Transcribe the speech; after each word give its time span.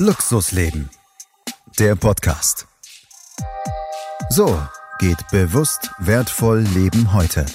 Luxusleben. 0.00 0.90
Der 1.78 1.94
Podcast. 1.94 2.66
So 4.28 4.58
geht 4.98 5.18
bewusst 5.30 5.92
wertvoll 6.00 6.62
Leben 6.74 7.14
heute. 7.14 7.46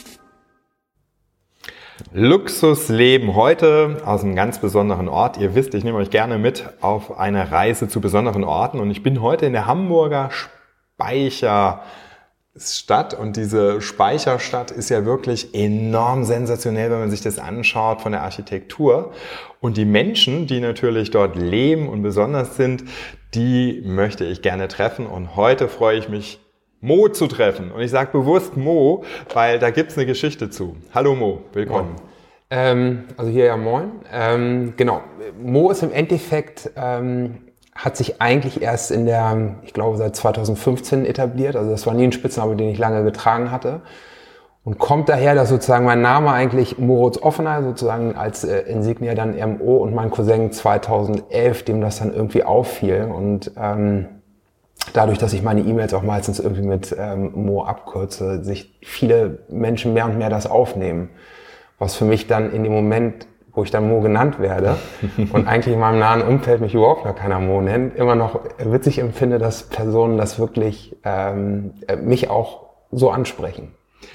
Luxusleben 2.13 3.35
heute 3.35 4.01
aus 4.05 4.23
einem 4.23 4.37
ganz 4.37 4.59
besonderen 4.59 5.09
Ort. 5.09 5.35
Ihr 5.35 5.53
wisst, 5.53 5.73
ich 5.73 5.83
nehme 5.83 5.97
euch 5.97 6.11
gerne 6.11 6.37
mit 6.37 6.63
auf 6.79 7.19
eine 7.19 7.51
Reise 7.51 7.89
zu 7.89 7.99
besonderen 7.99 8.45
Orten 8.45 8.79
und 8.79 8.89
ich 8.89 9.03
bin 9.03 9.21
heute 9.21 9.45
in 9.45 9.51
der 9.51 9.65
Hamburger 9.65 10.29
Speicher 10.31 11.83
Stadt 12.59 13.13
und 13.13 13.37
diese 13.37 13.81
Speicherstadt 13.81 14.71
ist 14.71 14.89
ja 14.89 15.05
wirklich 15.05 15.53
enorm 15.55 16.25
sensationell, 16.25 16.91
wenn 16.91 16.99
man 16.99 17.09
sich 17.09 17.21
das 17.21 17.39
anschaut 17.39 18.01
von 18.01 18.11
der 18.11 18.23
Architektur. 18.23 19.11
Und 19.61 19.77
die 19.77 19.85
Menschen, 19.85 20.45
die 20.45 20.59
natürlich 20.59 21.11
dort 21.11 21.35
leben 21.35 21.87
und 21.87 22.01
besonders 22.01 22.57
sind, 22.57 22.83
die 23.33 23.81
möchte 23.85 24.25
ich 24.25 24.41
gerne 24.41 24.67
treffen. 24.67 25.05
Und 25.05 25.35
heute 25.35 25.67
freue 25.67 25.97
ich 25.97 26.09
mich, 26.09 26.39
Mo 26.81 27.09
zu 27.09 27.27
treffen. 27.27 27.71
Und 27.71 27.81
ich 27.81 27.91
sage 27.91 28.11
bewusst 28.11 28.55
Mo, 28.55 29.03
weil 29.33 29.59
da 29.59 29.69
gibt's 29.69 29.97
eine 29.97 30.05
Geschichte 30.05 30.49
zu. 30.49 30.77
Hallo 30.93 31.15
Mo, 31.15 31.41
willkommen. 31.53 31.95
Ähm, 32.49 33.03
also 33.17 33.31
hier 33.31 33.45
ja 33.45 33.57
moin. 33.57 33.91
Ähm, 34.11 34.73
genau, 34.75 35.01
Mo 35.41 35.69
ist 35.69 35.83
im 35.83 35.91
Endeffekt 35.91 36.71
ähm, 36.75 37.48
hat 37.79 37.95
sich 37.95 38.21
eigentlich 38.21 38.61
erst 38.61 38.91
in 38.91 39.05
der, 39.05 39.55
ich 39.63 39.73
glaube, 39.73 39.97
seit 39.97 40.13
2015 40.13 41.05
etabliert. 41.05 41.55
Also 41.55 41.71
das 41.71 41.87
war 41.87 41.93
nie 41.93 42.03
ein 42.03 42.11
Spitzname, 42.11 42.57
den 42.57 42.69
ich 42.69 42.77
lange 42.77 43.03
getragen 43.03 43.51
hatte. 43.51 43.81
Und 44.65 44.77
kommt 44.77 45.07
daher, 45.07 45.33
dass 45.33 45.47
sozusagen 45.47 45.85
mein 45.85 46.01
Name 46.01 46.31
eigentlich 46.31 46.77
Moritz 46.77 47.17
Offener, 47.17 47.63
sozusagen 47.63 48.15
als 48.15 48.43
äh, 48.43 48.59
Insignia 48.63 49.15
dann 49.15 49.33
MO 49.57 49.77
und 49.77 49.95
mein 49.95 50.11
Cousin 50.11 50.51
2011, 50.51 51.63
dem 51.63 51.79
das 51.79 51.99
dann 51.99 52.13
irgendwie 52.13 52.43
auffiel. 52.43 53.09
Und 53.15 53.51
ähm, 53.57 54.07
dadurch, 54.91 55.17
dass 55.17 55.31
ich 55.31 55.41
meine 55.41 55.61
E-Mails 55.61 55.93
auch 55.93 56.03
meistens 56.03 56.41
irgendwie 56.41 56.67
mit 56.67 56.93
ähm, 56.99 57.31
Mo 57.33 57.63
abkürze, 57.63 58.43
sich 58.43 58.77
viele 58.83 59.39
Menschen 59.47 59.93
mehr 59.93 60.05
und 60.05 60.17
mehr 60.17 60.29
das 60.29 60.47
aufnehmen. 60.47 61.09
Was 61.77 61.95
für 61.95 62.05
mich 62.05 62.27
dann 62.27 62.51
in 62.51 62.63
dem 62.63 62.73
Moment 62.73 63.25
wo 63.59 63.63
ich 63.63 63.71
dann 63.71 63.89
Mo 63.89 63.99
genannt 63.99 64.39
werde 64.39 64.77
und 65.33 65.45
eigentlich 65.45 65.73
in 65.73 65.81
meinem 65.81 65.99
nahen 65.99 66.21
Umfeld 66.21 66.61
mich 66.61 66.73
überhaupt 66.73 67.03
gar 67.03 67.13
keiner 67.13 67.41
Mo 67.41 67.59
nennt, 67.59 67.97
immer 67.97 68.15
noch 68.15 68.39
witzig 68.57 68.99
empfinde, 68.99 69.37
dass 69.37 69.63
Personen 69.63 70.17
das 70.17 70.39
wirklich 70.39 70.95
ähm, 71.03 71.73
äh, 71.87 71.97
mich 71.97 72.29
auch 72.29 72.67
so 72.89 73.09
ansprechen. 73.09 73.73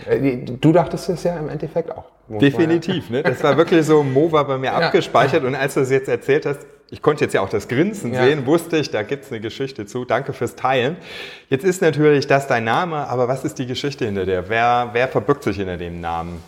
Äh, 0.08 0.38
du 0.46 0.72
dachtest 0.72 1.10
es 1.10 1.24
ja 1.24 1.36
im 1.36 1.50
Endeffekt 1.50 1.90
auch. 1.90 2.04
Definitiv, 2.26 3.10
ne? 3.10 3.22
Das 3.22 3.44
war 3.44 3.58
wirklich 3.58 3.84
so, 3.84 4.02
Mo 4.02 4.32
war 4.32 4.46
bei 4.46 4.56
mir 4.56 4.66
ja. 4.72 4.78
abgespeichert 4.78 5.44
und 5.44 5.54
als 5.54 5.74
du 5.74 5.80
es 5.80 5.90
jetzt 5.90 6.08
erzählt 6.08 6.46
hast, 6.46 6.60
ich 6.90 7.02
konnte 7.02 7.22
jetzt 7.24 7.34
ja 7.34 7.42
auch 7.42 7.50
das 7.50 7.68
Grinsen 7.68 8.14
ja. 8.14 8.24
sehen, 8.24 8.46
wusste 8.46 8.78
ich, 8.78 8.90
da 8.90 9.02
gibt's 9.02 9.30
eine 9.30 9.40
Geschichte 9.40 9.84
zu. 9.84 10.06
Danke 10.06 10.32
fürs 10.32 10.56
Teilen. 10.56 10.96
Jetzt 11.50 11.66
ist 11.66 11.82
natürlich 11.82 12.28
das 12.28 12.46
dein 12.46 12.64
Name, 12.64 13.08
aber 13.08 13.28
was 13.28 13.44
ist 13.44 13.58
die 13.58 13.66
Geschichte 13.66 14.06
hinter 14.06 14.24
dir? 14.24 14.44
Wer, 14.48 14.88
wer 14.92 15.08
verbirgt 15.08 15.42
sich 15.42 15.56
hinter 15.56 15.76
dem 15.76 16.00
Namen? 16.00 16.42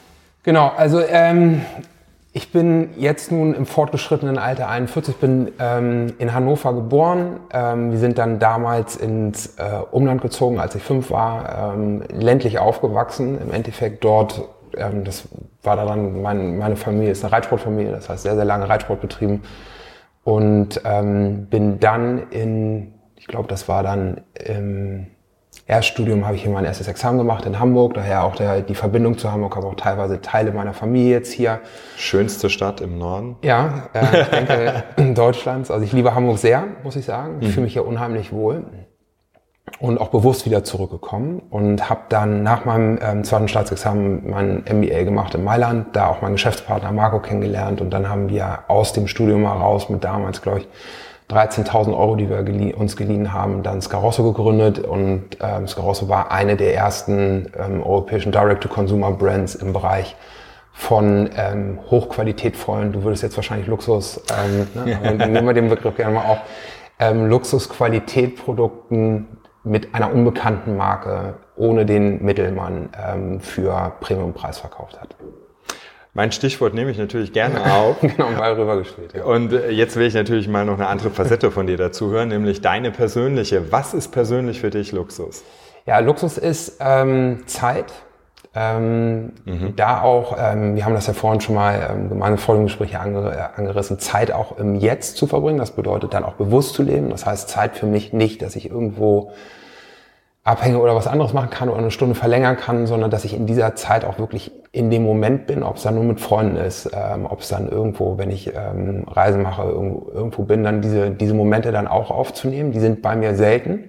Genau, 0.45 0.73
also 0.75 1.01
ähm, 1.01 1.61
ich 2.37 2.53
bin 2.53 2.91
jetzt 2.99 3.33
nun 3.33 3.55
im 3.55 3.65
fortgeschrittenen 3.65 4.37
Alter 4.37 4.69
41, 4.69 5.17
bin 5.17 5.53
ähm, 5.59 6.13
in 6.19 6.35
Hannover 6.35 6.75
geboren. 6.75 7.41
Ähm, 7.51 7.93
wir 7.93 7.99
sind 7.99 8.19
dann 8.19 8.39
damals 8.39 8.95
ins 8.95 9.57
äh, 9.57 9.81
Umland 9.91 10.21
gezogen, 10.21 10.61
als 10.61 10.75
ich 10.75 10.83
fünf 10.83 11.11
war, 11.11 11.73
ähm, 11.73 12.03
ländlich 12.13 12.59
aufgewachsen. 12.59 13.41
Im 13.41 13.55
Endeffekt 13.55 14.05
dort, 14.05 14.47
ähm, 14.77 15.03
das 15.03 15.27
war 15.63 15.77
dann, 15.77 16.21
mein, 16.21 16.59
meine 16.59 16.77
Familie 16.77 17.11
ist 17.11 17.25
eine 17.25 17.33
Reitsportfamilie, 17.33 17.91
das 17.91 18.11
heißt 18.11 18.25
sehr, 18.25 18.35
sehr 18.35 18.45
lange 18.45 18.69
Reitsport 18.69 19.01
betrieben. 19.01 19.41
Und 20.23 20.83
ähm, 20.85 21.47
bin 21.47 21.81
dann 21.81 22.31
in, 22.33 22.93
ich 23.17 23.29
glaube, 23.29 23.49
das 23.49 23.67
war 23.67 23.83
dann 23.83 24.21
im 24.35 25.07
Erststudium 25.69 26.25
habe 26.25 26.37
ich 26.37 26.43
hier 26.43 26.53
mein 26.53 26.65
erstes 26.65 26.87
Examen 26.87 27.19
gemacht 27.19 27.45
in 27.45 27.59
Hamburg, 27.59 27.95
daher 27.95 28.23
auch 28.23 28.37
der, 28.37 28.63
die 28.63 28.77
Verbindung 28.77 29.19
zu 29.19 29.33
Hamburg, 29.33 29.57
habe 29.57 29.67
auch 29.67 29.75
teilweise 29.75 30.21
Teile 30.21 30.53
meiner 30.53 30.75
Familie 30.75 31.11
jetzt 31.11 31.33
hier. 31.33 31.59
Schönste 31.97 32.51
Stadt 32.51 32.81
im 32.81 32.99
Norden? 32.99 33.37
Ja, 33.43 33.89
äh, 33.93 34.23
ich 34.23 34.29
denke 34.29 34.85
Deutschlands. 35.15 35.73
Also 35.73 35.85
ich 35.85 35.93
liebe 35.93 36.15
Hamburg 36.15 36.39
sehr, 36.39 36.65
muss 36.85 36.95
ich 36.95 37.05
sagen. 37.05 37.39
Ich 37.41 37.49
mhm. 37.49 37.53
fühle 37.53 37.65
mich 37.65 37.73
hier 37.73 37.85
unheimlich 37.85 38.33
wohl 38.33 38.65
und 39.81 39.99
auch 40.01 40.09
bewusst 40.09 40.47
wieder 40.47 40.63
zurückgekommen 40.63 41.43
und 41.51 41.91
habe 41.91 42.03
dann 42.09 42.45
nach 42.45 42.65
meinem 42.65 42.99
ähm, 43.03 43.25
zweiten 43.25 43.49
Staatsexamen 43.49 44.31
mein 44.31 44.65
MBA 44.71 45.03
gemacht 45.03 45.35
in 45.35 45.43
Mailand, 45.43 45.95
da 45.95 46.09
auch 46.09 46.23
meinen 46.23 46.33
Geschäftspartner 46.33 46.93
Marco 46.93 47.19
kennengelernt 47.19 47.81
und 47.81 47.91
dann 47.91 48.09
haben 48.09 48.29
wir 48.29 48.61
aus 48.69 48.93
dem 48.93 49.09
Studium 49.09 49.43
heraus 49.43 49.89
mit 49.89 50.05
damals, 50.05 50.43
glaube 50.43 50.61
ich, 50.61 50.69
13.000 51.31 51.97
Euro, 51.97 52.15
die 52.17 52.31
wir 52.31 52.43
geliehen, 52.45 52.75
uns 52.75 52.97
geliehen 52.97 53.33
haben, 53.33 53.63
dann 53.63 53.81
Scarosso 53.81 54.23
gegründet 54.23 54.79
und 54.79 55.25
ähm, 55.41 55.67
Scarosso 55.67 56.09
war 56.09 56.31
eine 56.31 56.57
der 56.57 56.75
ersten 56.75 57.51
ähm, 57.59 57.83
europäischen 57.83 58.31
Direct-to-Consumer-Brands 58.31 59.57
im 59.57 59.73
Bereich 59.73 60.15
von 60.73 61.31
ähm, 61.37 61.81
hochqualitätvollen, 61.91 62.93
du 62.93 63.03
würdest 63.03 63.23
jetzt 63.23 63.35
wahrscheinlich 63.37 63.67
Luxus, 63.67 64.23
ähm, 64.31 64.69
ne, 64.85 65.01
ja. 65.03 65.27
nehmen 65.27 65.47
wir 65.47 65.55
den 65.55 65.69
Begriff 65.69 65.97
gerne 65.97 66.15
mal 66.15 66.27
auf, 66.27 66.39
ähm, 66.99 67.29
Luxusqualitätprodukten 67.29 69.27
mit 69.65 69.95
einer 69.95 70.13
unbekannten 70.13 70.77
Marke 70.77 71.35
ohne 71.57 71.87
den 71.87 72.23
Mittelmann 72.23 72.91
ähm, 73.05 73.41
für 73.41 73.95
Premiumpreis 74.01 74.59
verkauft 74.59 75.01
hat. 75.01 75.17
Mein 76.17 76.33
Stichwort 76.33 76.73
nehme 76.73 76.91
ich 76.91 76.97
natürlich 76.97 77.35
gerne 77.35 77.75
auf. 77.75 78.01
genau, 78.01 78.31
Ball 78.39 78.55
rübergespielt. 78.55 79.13
Ja. 79.13 79.25
Und 79.25 79.53
äh, 79.53 79.71
jetzt 79.71 79.97
will 79.97 80.07
ich 80.07 80.15
natürlich 80.15 80.49
mal 80.49 80.65
noch 80.65 80.79
eine 80.79 80.87
andere 80.87 81.11
Facette 81.11 81.51
von 81.51 81.67
dir 81.67 81.77
dazu 81.77 82.11
hören, 82.11 82.31
nämlich 82.31 82.63
deine 82.63 82.91
persönliche. 82.91 83.71
Was 83.71 83.93
ist 83.93 84.09
persönlich 84.13 84.59
für 84.59 84.71
dich 84.71 84.93
Luxus? 84.93 85.45
Ja, 85.85 85.99
Luxus 85.99 86.39
ist 86.39 86.79
ähm, 86.81 87.43
Zeit. 87.45 87.93
Ähm, 88.55 89.33
mhm. 89.45 89.77
Da 89.77 90.01
auch, 90.01 90.39
ähm, 90.41 90.75
wir 90.75 90.87
haben 90.87 90.95
das 90.95 91.07
ja 91.07 91.13
vorhin 91.13 91.43
schon 91.43 91.55
mal 91.55 91.87
ähm, 91.93 92.09
gemeinsam 92.09 92.39
vor 92.39 92.55
dem 92.55 92.65
Gespräch 92.65 92.97
ange 92.97 93.55
angerissen, 93.55 93.99
Zeit 93.99 94.33
auch 94.33 94.57
im 94.57 94.75
Jetzt 94.75 95.19
zu 95.19 95.27
verbringen. 95.27 95.59
Das 95.59 95.73
bedeutet 95.73 96.15
dann 96.15 96.25
auch 96.25 96.33
bewusst 96.33 96.73
zu 96.73 96.83
leben. 96.83 97.11
Das 97.11 97.27
heißt, 97.27 97.51
Zeit 97.51 97.77
für 97.77 97.85
mich 97.85 98.15
nicht, 98.15 98.41
dass 98.41 98.57
ich 98.57 98.71
irgendwo 98.71 99.33
abhänge 100.47 100.79
oder 100.79 100.95
was 100.95 101.09
anderes 101.09 101.33
machen 101.33 101.51
kann 101.51 101.69
oder 101.69 101.79
eine 101.79 101.91
Stunde 101.91 102.15
verlängern 102.15 102.57
kann, 102.57 102.87
sondern 102.87 103.11
dass 103.11 103.25
ich 103.25 103.35
in 103.35 103.47
dieser 103.47 103.75
Zeit 103.75 104.05
auch 104.05 104.21
wirklich 104.21 104.53
in 104.71 104.91
dem 104.91 105.03
Moment 105.03 105.49
bin, 105.49 105.65
ob 105.65 105.77
es 105.77 105.83
dann 105.83 105.97
nur 105.97 106.05
mit 106.05 106.21
Freunden 106.21 106.57
ist, 106.57 106.89
ähm, 106.95 107.27
ob 107.29 107.41
es 107.41 107.49
dann 107.49 107.69
irgendwo, 107.69 108.17
wenn 108.17 108.31
ich 108.31 108.55
ähm, 108.55 109.05
Reisen 109.09 109.43
mache, 109.43 109.65
irgendwo, 109.65 110.09
irgendwo 110.13 110.45
bin, 110.45 110.63
dann 110.63 110.83
diese, 110.83 111.11
diese 111.11 111.35
Momente 111.35 111.73
dann 111.73 111.89
auch 111.89 112.13
aufzunehmen. 112.13 112.71
Die 112.71 112.79
sind 112.79 113.03
bei 113.03 113.17
mir 113.17 113.35
selten. 113.35 113.89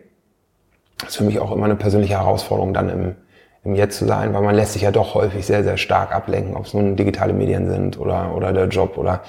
Das 0.98 1.10
ist 1.10 1.18
für 1.18 1.26
mich 1.26 1.40
auch 1.40 1.52
immer 1.52 1.66
eine 1.66 1.76
persönliche 1.76 2.16
Herausforderung, 2.16 2.74
dann 2.74 2.90
im, 2.90 3.16
im 3.64 3.76
Jetzt 3.76 4.00
zu 4.00 4.06
sein, 4.06 4.34
weil 4.34 4.42
man 4.42 4.56
lässt 4.56 4.74
sich 4.74 4.82
ja 4.82 4.90
doch 4.90 5.14
häufig 5.14 5.46
sehr, 5.46 5.64
sehr 5.64 5.78
stark 5.78 6.12
ablenken, 6.12 6.56
ob 6.56 6.66
es 6.66 6.74
nun 6.74 6.96
digitale 6.96 7.34
Medien 7.34 7.70
sind 7.70 8.00
oder, 8.00 8.34
oder 8.36 8.52
der 8.52 8.68
Job 8.68 8.98
oder 8.98 9.22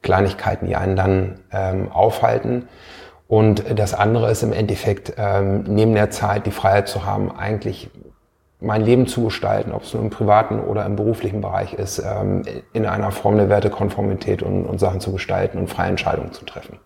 Kleinigkeiten, 0.00 0.66
die 0.66 0.76
einen 0.76 0.96
dann 0.96 1.40
ähm, 1.52 1.92
aufhalten. 1.92 2.68
Und 3.30 3.62
das 3.78 3.94
andere 3.94 4.28
ist 4.28 4.42
im 4.42 4.52
Endeffekt, 4.52 5.12
ähm, 5.16 5.62
neben 5.68 5.94
der 5.94 6.10
Zeit 6.10 6.46
die 6.46 6.50
Freiheit 6.50 6.88
zu 6.88 7.06
haben, 7.06 7.30
eigentlich 7.30 7.88
mein 8.58 8.84
Leben 8.84 9.06
zu 9.06 9.26
gestalten, 9.26 9.70
ob 9.70 9.84
es 9.84 9.94
nur 9.94 10.02
im 10.02 10.10
privaten 10.10 10.58
oder 10.58 10.84
im 10.84 10.96
beruflichen 10.96 11.40
Bereich 11.40 11.72
ist, 11.72 12.00
ähm, 12.00 12.42
in 12.72 12.86
einer 12.86 13.12
Form 13.12 13.36
der 13.36 13.48
Wertekonformität 13.48 14.42
und, 14.42 14.66
und 14.66 14.80
Sachen 14.80 14.98
zu 14.98 15.12
gestalten 15.12 15.58
und 15.58 15.68
freie 15.68 15.90
Entscheidungen 15.90 16.32
zu 16.32 16.44
treffen. 16.44 16.80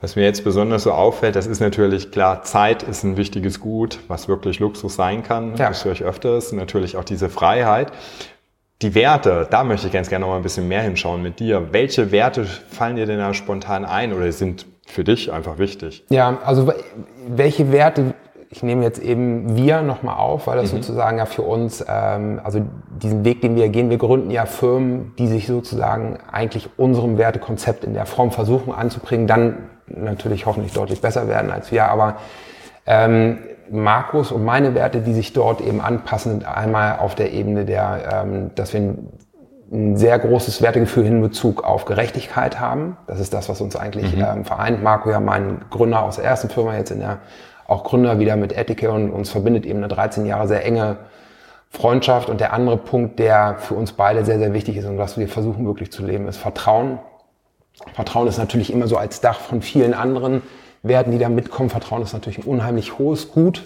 Was 0.00 0.16
mir 0.16 0.24
jetzt 0.24 0.42
besonders 0.42 0.84
so 0.84 0.92
auffällt, 0.92 1.36
das 1.36 1.46
ist 1.46 1.60
natürlich 1.60 2.12
klar, 2.12 2.44
Zeit 2.44 2.82
ist 2.82 3.02
ein 3.02 3.18
wichtiges 3.18 3.60
Gut, 3.60 3.98
was 4.08 4.26
wirklich 4.26 4.60
Luxus 4.60 4.94
sein 4.94 5.22
kann. 5.22 5.54
Ja. 5.56 5.68
Das 5.68 5.84
höre 5.84 5.92
ich 5.92 6.02
öfters. 6.02 6.52
Natürlich 6.52 6.96
auch 6.96 7.04
diese 7.04 7.28
Freiheit. 7.28 7.92
Die 8.80 8.94
Werte, 8.94 9.46
da 9.50 9.64
möchte 9.64 9.88
ich 9.88 9.92
ganz 9.92 10.08
gerne 10.08 10.24
noch 10.24 10.30
mal 10.30 10.38
ein 10.38 10.42
bisschen 10.42 10.66
mehr 10.66 10.80
hinschauen 10.80 11.20
mit 11.20 11.40
dir. 11.40 11.74
Welche 11.74 12.10
Werte 12.10 12.46
fallen 12.46 12.96
dir 12.96 13.04
denn 13.04 13.18
da 13.18 13.34
spontan 13.34 13.84
ein 13.84 14.14
oder 14.14 14.32
sind 14.32 14.64
für 14.88 15.04
dich 15.04 15.32
einfach 15.32 15.58
wichtig? 15.58 16.04
Ja, 16.08 16.38
also 16.44 16.72
welche 17.28 17.70
Werte, 17.72 18.14
ich 18.50 18.62
nehme 18.62 18.82
jetzt 18.82 18.98
eben 18.98 19.56
wir 19.56 19.82
nochmal 19.82 20.16
auf, 20.16 20.46
weil 20.46 20.56
das 20.56 20.72
mhm. 20.72 20.78
sozusagen 20.78 21.18
ja 21.18 21.26
für 21.26 21.42
uns, 21.42 21.84
ähm, 21.86 22.40
also 22.42 22.62
diesen 23.02 23.24
Weg, 23.24 23.42
den 23.42 23.54
wir 23.54 23.68
gehen, 23.68 23.90
wir 23.90 23.98
gründen 23.98 24.30
ja 24.30 24.46
Firmen, 24.46 25.12
die 25.18 25.26
sich 25.28 25.46
sozusagen 25.46 26.18
eigentlich 26.32 26.70
unserem 26.78 27.18
Wertekonzept 27.18 27.84
in 27.84 27.94
der 27.94 28.06
Form 28.06 28.30
versuchen 28.30 28.72
anzubringen, 28.72 29.26
dann 29.26 29.58
natürlich 29.86 30.46
hoffentlich 30.46 30.72
deutlich 30.72 31.00
besser 31.00 31.28
werden 31.28 31.50
als 31.50 31.70
wir, 31.70 31.88
aber 31.88 32.16
ähm, 32.86 33.38
Markus 33.70 34.32
und 34.32 34.44
meine 34.44 34.74
Werte, 34.74 35.02
die 35.02 35.12
sich 35.12 35.34
dort 35.34 35.60
eben 35.60 35.82
anpassen, 35.82 36.44
einmal 36.46 36.98
auf 36.98 37.14
der 37.14 37.32
Ebene 37.32 37.66
der, 37.66 38.22
ähm, 38.24 38.50
dass 38.54 38.72
wir 38.72 38.80
ein 38.80 39.08
sehr 39.70 40.18
großes 40.18 40.62
Wertegefühl 40.62 41.04
in 41.04 41.20
Bezug 41.20 41.62
auf 41.62 41.84
Gerechtigkeit 41.84 42.58
haben. 42.58 42.96
Das 43.06 43.20
ist 43.20 43.34
das, 43.34 43.48
was 43.48 43.60
uns 43.60 43.76
eigentlich 43.76 44.16
mhm. 44.16 44.24
ähm, 44.24 44.44
vereint. 44.44 44.82
Marco 44.82 45.10
ja 45.10 45.20
mein 45.20 45.62
Gründer 45.70 46.02
aus 46.02 46.16
der 46.16 46.24
ersten 46.24 46.48
Firma, 46.48 46.74
jetzt 46.76 46.90
in 46.90 47.00
der 47.00 47.18
auch 47.66 47.84
Gründer 47.84 48.18
wieder 48.18 48.36
mit 48.36 48.56
Ethica 48.56 48.88
und 48.88 49.10
uns 49.10 49.30
verbindet 49.30 49.66
eben 49.66 49.78
eine 49.78 49.88
13 49.88 50.24
Jahre 50.24 50.48
sehr 50.48 50.64
enge 50.64 50.96
Freundschaft. 51.68 52.30
Und 52.30 52.40
der 52.40 52.54
andere 52.54 52.78
Punkt, 52.78 53.18
der 53.18 53.56
für 53.58 53.74
uns 53.74 53.92
beide 53.92 54.24
sehr, 54.24 54.38
sehr 54.38 54.54
wichtig 54.54 54.78
ist 54.78 54.86
und 54.86 54.96
was 54.96 55.18
wir 55.18 55.28
versuchen 55.28 55.66
wirklich 55.66 55.92
zu 55.92 56.04
leben, 56.04 56.26
ist 56.28 56.38
Vertrauen. 56.38 56.98
Vertrauen 57.92 58.26
ist 58.26 58.38
natürlich 58.38 58.72
immer 58.72 58.86
so 58.86 58.96
als 58.96 59.20
Dach 59.20 59.38
von 59.38 59.60
vielen 59.60 59.92
anderen 59.92 60.42
Werten, 60.82 61.10
die 61.10 61.18
da 61.18 61.28
mitkommen. 61.28 61.68
Vertrauen 61.68 62.02
ist 62.02 62.14
natürlich 62.14 62.38
ein 62.38 62.44
unheimlich 62.44 62.98
hohes 62.98 63.32
Gut, 63.32 63.64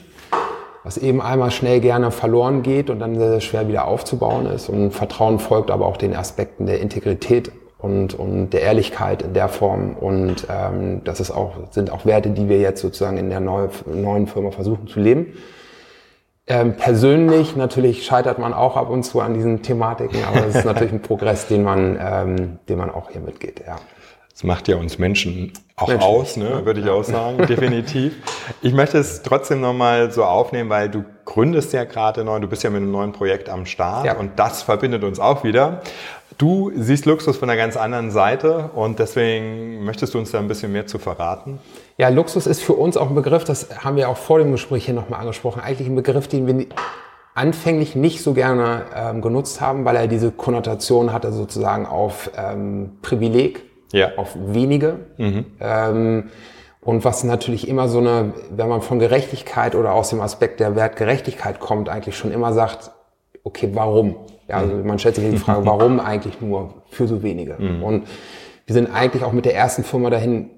was 0.84 0.98
eben 0.98 1.20
einmal 1.20 1.50
schnell 1.50 1.80
gerne 1.80 2.10
verloren 2.10 2.62
geht 2.62 2.90
und 2.90 2.98
dann 2.98 3.16
sehr, 3.16 3.30
sehr 3.30 3.40
schwer 3.40 3.68
wieder 3.68 3.86
aufzubauen 3.86 4.46
ist. 4.46 4.68
Und 4.68 4.90
Vertrauen 4.90 5.38
folgt 5.38 5.70
aber 5.70 5.86
auch 5.86 5.96
den 5.96 6.16
Aspekten 6.16 6.66
der 6.66 6.80
Integrität 6.80 7.52
und, 7.78 8.14
und 8.14 8.50
der 8.50 8.62
Ehrlichkeit 8.62 9.22
in 9.22 9.34
der 9.34 9.48
Form. 9.48 9.96
Und 9.96 10.46
ähm, 10.50 11.02
das 11.04 11.20
ist 11.20 11.30
auch, 11.30 11.54
sind 11.70 11.90
auch 11.92 12.04
Werte, 12.04 12.30
die 12.30 12.48
wir 12.48 12.58
jetzt 12.58 12.80
sozusagen 12.80 13.16
in 13.16 13.30
der 13.30 13.40
neue, 13.40 13.70
neuen 13.86 14.26
Firma 14.26 14.50
versuchen 14.50 14.88
zu 14.88 15.00
leben. 15.00 15.34
Ähm, 16.48 16.76
persönlich 16.76 17.54
natürlich 17.54 18.04
scheitert 18.04 18.40
man 18.40 18.52
auch 18.52 18.76
ab 18.76 18.90
und 18.90 19.04
zu 19.04 19.20
an 19.20 19.34
diesen 19.34 19.62
Thematiken, 19.62 20.18
aber 20.24 20.46
es 20.46 20.56
ist 20.56 20.64
natürlich 20.64 20.92
ein 20.92 21.00
Progress, 21.00 21.46
den 21.46 21.62
man, 21.62 21.96
ähm, 22.00 22.58
den 22.68 22.78
man 22.78 22.90
auch 22.90 23.10
hier 23.10 23.20
mitgeht. 23.20 23.62
Ja. 23.64 23.76
Das 24.32 24.44
macht 24.44 24.66
ja 24.68 24.76
uns 24.76 24.98
Menschen 24.98 25.52
auch 25.76 25.88
Mensch, 25.88 26.02
aus, 26.02 26.36
ne, 26.36 26.64
würde 26.64 26.80
ich 26.80 26.88
auch 26.88 27.04
sagen, 27.04 27.46
definitiv. 27.48 28.14
Ich 28.62 28.72
möchte 28.72 28.98
es 28.98 29.22
trotzdem 29.22 29.60
nochmal 29.60 30.10
so 30.10 30.24
aufnehmen, 30.24 30.70
weil 30.70 30.88
du 30.88 31.04
gründest 31.24 31.72
ja 31.72 31.84
gerade 31.84 32.24
neu, 32.24 32.40
du 32.40 32.48
bist 32.48 32.62
ja 32.62 32.70
mit 32.70 32.82
einem 32.82 32.90
neuen 32.90 33.12
Projekt 33.12 33.48
am 33.48 33.66
Start 33.66 34.06
ja. 34.06 34.16
und 34.16 34.38
das 34.38 34.62
verbindet 34.62 35.04
uns 35.04 35.20
auch 35.20 35.44
wieder. 35.44 35.82
Du 36.38 36.72
siehst 36.74 37.04
Luxus 37.04 37.36
von 37.36 37.50
einer 37.50 37.58
ganz 37.58 37.76
anderen 37.76 38.10
Seite 38.10 38.70
und 38.74 38.98
deswegen 38.98 39.84
möchtest 39.84 40.14
du 40.14 40.18
uns 40.18 40.30
da 40.30 40.38
ein 40.38 40.48
bisschen 40.48 40.72
mehr 40.72 40.86
zu 40.86 40.98
verraten? 40.98 41.58
Ja, 41.98 42.08
Luxus 42.08 42.46
ist 42.46 42.62
für 42.62 42.72
uns 42.72 42.96
auch 42.96 43.08
ein 43.08 43.14
Begriff, 43.14 43.44
das 43.44 43.84
haben 43.84 43.96
wir 43.96 44.08
auch 44.08 44.16
vor 44.16 44.38
dem 44.38 44.50
Gespräch 44.50 44.86
hier 44.86 44.94
nochmal 44.94 45.20
angesprochen, 45.20 45.60
eigentlich 45.60 45.88
ein 45.88 45.94
Begriff, 45.94 46.28
den 46.28 46.46
wir 46.46 46.66
anfänglich 47.34 47.94
nicht 47.96 48.22
so 48.22 48.32
gerne 48.32 48.84
ähm, 48.94 49.20
genutzt 49.20 49.60
haben, 49.60 49.84
weil 49.84 49.96
er 49.96 50.06
diese 50.06 50.30
Konnotation 50.30 51.12
hatte 51.12 51.32
sozusagen 51.32 51.86
auf 51.86 52.30
ähm, 52.36 52.92
Privileg 53.02 53.71
ja. 53.92 54.16
auf 54.16 54.36
wenige. 54.36 55.00
Mhm. 55.16 55.46
Ähm, 55.60 56.24
und 56.80 57.04
was 57.04 57.22
natürlich 57.22 57.68
immer 57.68 57.88
so 57.88 57.98
eine, 57.98 58.32
wenn 58.50 58.68
man 58.68 58.82
von 58.82 58.98
Gerechtigkeit 58.98 59.76
oder 59.76 59.92
aus 59.94 60.10
dem 60.10 60.20
Aspekt 60.20 60.58
der 60.58 60.74
Wertgerechtigkeit 60.74 61.60
kommt, 61.60 61.88
eigentlich 61.88 62.16
schon 62.16 62.32
immer 62.32 62.52
sagt, 62.52 62.90
okay, 63.44 63.70
warum? 63.72 64.16
Ja, 64.48 64.56
also 64.56 64.74
mhm. 64.74 64.86
man 64.86 64.98
stellt 64.98 65.14
sich 65.14 65.30
die 65.30 65.36
Frage, 65.36 65.64
warum 65.66 66.00
eigentlich 66.00 66.40
nur 66.40 66.82
für 66.90 67.06
so 67.06 67.22
wenige? 67.22 67.56
Mhm. 67.58 67.82
Und 67.84 68.08
wir 68.66 68.74
sind 68.74 68.92
eigentlich 68.92 69.22
auch 69.22 69.32
mit 69.32 69.44
der 69.44 69.54
ersten 69.54 69.84
Firma 69.84 70.10
dahin 70.10 70.50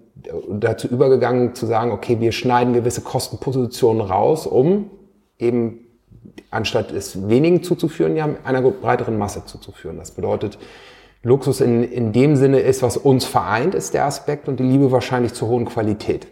dazu 0.48 0.88
übergegangen 0.88 1.54
zu 1.54 1.66
sagen, 1.66 1.90
okay, 1.90 2.20
wir 2.20 2.32
schneiden 2.32 2.72
gewisse 2.72 3.02
Kostenpositionen 3.02 4.00
raus, 4.00 4.46
um 4.46 4.90
eben 5.38 5.80
anstatt 6.50 6.92
es 6.92 7.28
wenigen 7.28 7.62
zuzuführen, 7.62 8.16
ja 8.16 8.28
einer 8.44 8.62
breiteren 8.62 9.18
Masse 9.18 9.44
zuzuführen. 9.44 9.98
Das 9.98 10.12
bedeutet, 10.12 10.58
Luxus 11.24 11.60
in, 11.60 11.82
in 11.82 12.12
dem 12.12 12.36
Sinne 12.36 12.60
ist, 12.60 12.82
was 12.82 12.96
uns 12.96 13.24
vereint, 13.24 13.74
ist 13.74 13.94
der 13.94 14.04
Aspekt 14.04 14.46
und 14.46 14.60
die 14.60 14.62
Liebe 14.62 14.92
wahrscheinlich 14.92 15.32
zur 15.34 15.48
hohen 15.48 15.64
Qualität. 15.64 16.26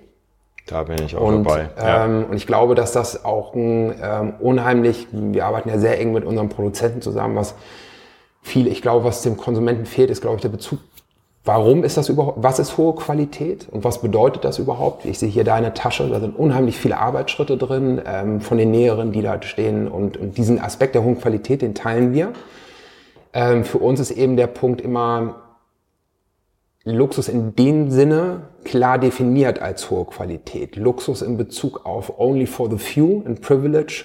Da 0.66 0.84
bin 0.84 1.02
ich 1.02 1.16
auch 1.16 1.26
und, 1.26 1.44
dabei. 1.44 1.70
Ja. 1.76 2.04
Ähm, 2.04 2.26
und 2.30 2.36
ich 2.36 2.46
glaube, 2.46 2.74
dass 2.74 2.92
das 2.92 3.24
auch 3.24 3.54
ein 3.54 3.94
ähm, 4.00 4.34
unheimlich, 4.38 5.08
wir 5.10 5.46
arbeiten 5.46 5.70
ja 5.70 5.78
sehr 5.78 5.98
eng 5.98 6.12
mit 6.12 6.24
unseren 6.24 6.50
Produzenten 6.50 7.00
zusammen, 7.02 7.34
was 7.36 7.54
viel, 8.42 8.66
ich 8.66 8.82
glaube, 8.82 9.04
was 9.04 9.22
dem 9.22 9.36
Konsumenten 9.36 9.86
fehlt, 9.86 10.10
ist, 10.10 10.20
glaube 10.20 10.36
ich, 10.36 10.42
der 10.42 10.50
Bezug. 10.50 10.78
Warum 11.44 11.82
ist 11.82 11.96
das 11.96 12.08
überhaupt, 12.08 12.40
was 12.40 12.60
ist 12.60 12.76
hohe 12.76 12.94
Qualität 12.94 13.66
und 13.68 13.82
was 13.82 14.00
bedeutet 14.00 14.44
das 14.44 14.60
überhaupt? 14.60 15.04
Ich 15.04 15.18
sehe 15.18 15.28
hier 15.28 15.42
deine 15.42 15.74
Tasche, 15.74 16.08
da 16.08 16.20
sind 16.20 16.38
unheimlich 16.38 16.78
viele 16.78 16.98
Arbeitsschritte 16.98 17.56
drin, 17.56 18.00
ähm, 18.06 18.40
von 18.40 18.58
den 18.58 18.70
Näheren, 18.70 19.10
die 19.10 19.22
da 19.22 19.42
stehen 19.42 19.88
und, 19.88 20.16
und 20.16 20.38
diesen 20.38 20.60
Aspekt 20.60 20.94
der 20.94 21.02
hohen 21.02 21.18
Qualität, 21.18 21.62
den 21.62 21.74
teilen 21.74 22.12
wir. 22.12 22.32
Ähm, 23.32 23.64
für 23.64 23.78
uns 23.78 24.00
ist 24.00 24.10
eben 24.10 24.36
der 24.36 24.46
Punkt 24.46 24.80
immer 24.80 25.58
Luxus 26.84 27.28
in 27.28 27.54
dem 27.54 27.90
Sinne 27.90 28.48
klar 28.64 28.98
definiert 28.98 29.60
als 29.60 29.90
hohe 29.90 30.04
Qualität. 30.04 30.76
Luxus 30.76 31.22
in 31.22 31.36
Bezug 31.36 31.86
auf 31.86 32.18
only 32.18 32.46
for 32.46 32.70
the 32.70 32.78
few 32.78 33.22
and 33.24 33.40
privilege 33.40 34.04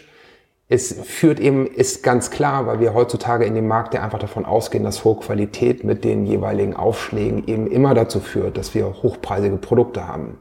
es 0.70 0.94
führt 1.06 1.40
eben, 1.40 1.66
ist 1.66 2.04
ganz 2.04 2.30
klar, 2.30 2.68
weil 2.68 2.82
wir 2.82 2.94
heutzutage 2.94 3.46
in 3.46 3.56
dem 3.56 3.68
Markt 3.68 3.94
ja 3.94 4.04
einfach 4.04 4.20
davon 4.20 4.46
ausgehen, 4.46 4.84
dass 4.84 5.06
hohe 5.06 5.16
Qualität 5.16 5.86
mit 5.86 6.04
den 6.04 6.26
jeweiligen 6.26 6.76
Aufschlägen 6.76 7.48
eben 7.48 7.68
immer 7.68 7.94
dazu 7.94 8.20
führt, 8.20 8.58
dass 8.58 8.76
wir 8.76 9.02
hochpreisige 9.02 9.56
Produkte 9.58 10.08
haben. 10.08 10.38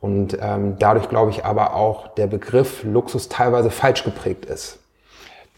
Und 0.00 0.38
ähm, 0.40 0.76
dadurch 0.78 1.10
glaube 1.10 1.30
ich 1.30 1.44
aber 1.44 1.74
auch 1.74 2.08
der 2.14 2.26
Begriff 2.26 2.84
Luxus 2.84 3.28
teilweise 3.28 3.70
falsch 3.70 4.04
geprägt 4.04 4.46
ist. 4.46 4.78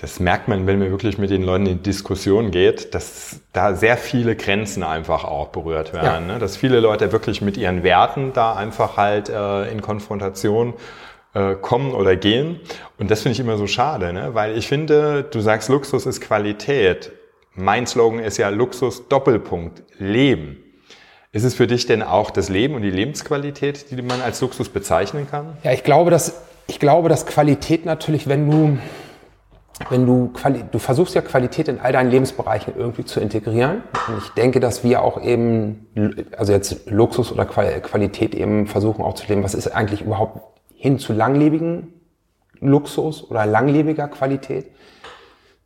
Das 0.00 0.18
merkt 0.18 0.48
man, 0.48 0.66
wenn 0.66 0.78
man 0.78 0.90
wirklich 0.90 1.18
mit 1.18 1.28
den 1.28 1.42
Leuten 1.42 1.66
in 1.66 1.82
Diskussion 1.82 2.50
geht, 2.50 2.94
dass 2.94 3.40
da 3.52 3.74
sehr 3.74 3.98
viele 3.98 4.34
Grenzen 4.34 4.82
einfach 4.82 5.24
auch 5.24 5.48
berührt 5.48 5.92
werden. 5.92 6.28
Ja. 6.28 6.34
Ne? 6.34 6.38
Dass 6.38 6.56
viele 6.56 6.80
Leute 6.80 7.12
wirklich 7.12 7.42
mit 7.42 7.58
ihren 7.58 7.82
Werten 7.82 8.32
da 8.32 8.54
einfach 8.54 8.96
halt 8.96 9.28
äh, 9.28 9.70
in 9.70 9.82
Konfrontation 9.82 10.72
äh, 11.34 11.54
kommen 11.54 11.92
oder 11.92 12.16
gehen. 12.16 12.60
Und 12.98 13.10
das 13.10 13.22
finde 13.22 13.34
ich 13.34 13.40
immer 13.40 13.58
so 13.58 13.66
schade, 13.66 14.14
ne? 14.14 14.30
weil 14.32 14.56
ich 14.56 14.68
finde, 14.68 15.22
du 15.22 15.40
sagst, 15.40 15.68
Luxus 15.68 16.06
ist 16.06 16.22
Qualität. 16.22 17.12
Mein 17.54 17.86
Slogan 17.86 18.20
ist 18.20 18.38
ja 18.38 18.48
Luxus 18.48 19.06
Doppelpunkt 19.08 19.82
Leben. 19.98 20.64
Ist 21.32 21.44
es 21.44 21.54
für 21.54 21.66
dich 21.66 21.84
denn 21.84 22.02
auch 22.02 22.30
das 22.30 22.48
Leben 22.48 22.74
und 22.74 22.82
die 22.82 22.90
Lebensqualität, 22.90 23.90
die 23.90 24.00
man 24.00 24.22
als 24.22 24.40
Luxus 24.40 24.70
bezeichnen 24.70 25.28
kann? 25.30 25.58
Ja, 25.62 25.72
ich 25.72 25.84
glaube, 25.84 26.10
dass, 26.10 26.40
ich 26.68 26.80
glaube, 26.80 27.10
dass 27.10 27.26
Qualität 27.26 27.84
natürlich, 27.84 28.28
wenn 28.28 28.50
du 28.50 28.78
wenn 29.88 30.06
du, 30.06 30.32
du 30.70 30.78
versuchst 30.78 31.14
ja 31.14 31.22
Qualität 31.22 31.68
in 31.68 31.80
all 31.80 31.92
deinen 31.92 32.10
Lebensbereichen 32.10 32.74
irgendwie 32.76 33.04
zu 33.04 33.20
integrieren. 33.20 33.82
Und 34.08 34.18
ich 34.18 34.28
denke, 34.30 34.60
dass 34.60 34.84
wir 34.84 35.02
auch 35.02 35.22
eben, 35.22 35.86
also 36.36 36.52
jetzt 36.52 36.90
Luxus 36.90 37.32
oder 37.32 37.46
Qualität 37.46 38.34
eben 38.34 38.66
versuchen 38.66 39.02
auch 39.02 39.14
zu 39.14 39.26
leben. 39.26 39.42
Was 39.42 39.54
ist 39.54 39.68
eigentlich 39.68 40.02
überhaupt 40.02 40.60
hin 40.74 40.98
zu 40.98 41.12
langlebigen 41.12 41.94
Luxus 42.60 43.28
oder 43.30 43.46
langlebiger 43.46 44.08
Qualität? 44.08 44.66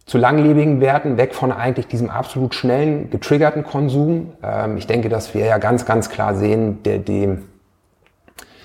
Zu 0.06 0.18
langlebigen 0.18 0.80
Werten, 0.80 1.16
weg 1.16 1.34
von 1.34 1.50
eigentlich 1.50 1.86
diesem 1.86 2.10
absolut 2.10 2.54
schnellen, 2.54 3.08
getriggerten 3.08 3.64
Konsum. 3.64 4.34
Ähm, 4.42 4.76
ich 4.76 4.86
denke, 4.86 5.08
dass 5.08 5.32
wir 5.32 5.46
ja 5.46 5.56
ganz, 5.58 5.86
ganz 5.86 6.10
klar 6.10 6.34
sehen, 6.34 6.82
der, 6.82 6.98
dem, 6.98 7.48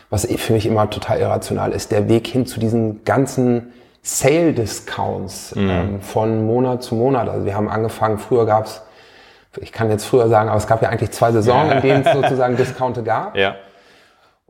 was 0.09 0.25
für 0.25 0.53
mich 0.53 0.65
immer 0.65 0.89
total 0.89 1.19
irrational 1.19 1.71
ist, 1.71 1.91
der 1.91 2.09
Weg 2.09 2.27
hin 2.27 2.45
zu 2.45 2.59
diesen 2.59 3.05
ganzen 3.05 3.71
Sale-Discounts 4.01 5.55
mhm. 5.55 5.69
ähm, 5.69 6.01
von 6.01 6.45
Monat 6.45 6.83
zu 6.83 6.95
Monat. 6.95 7.29
Also 7.29 7.45
wir 7.45 7.55
haben 7.55 7.69
angefangen, 7.69 8.17
früher 8.17 8.45
gab 8.45 8.65
es, 8.65 8.81
ich 9.57 9.71
kann 9.71 9.89
jetzt 9.89 10.05
früher 10.05 10.29
sagen, 10.29 10.49
aber 10.49 10.57
es 10.57 10.67
gab 10.67 10.81
ja 10.81 10.89
eigentlich 10.89 11.11
zwei 11.11 11.31
Saisonen, 11.31 11.71
in 11.71 11.81
denen 11.81 12.05
es 12.05 12.13
sozusagen 12.13 12.55
Discounte 12.55 13.03
gab. 13.03 13.35
Ja. 13.35 13.55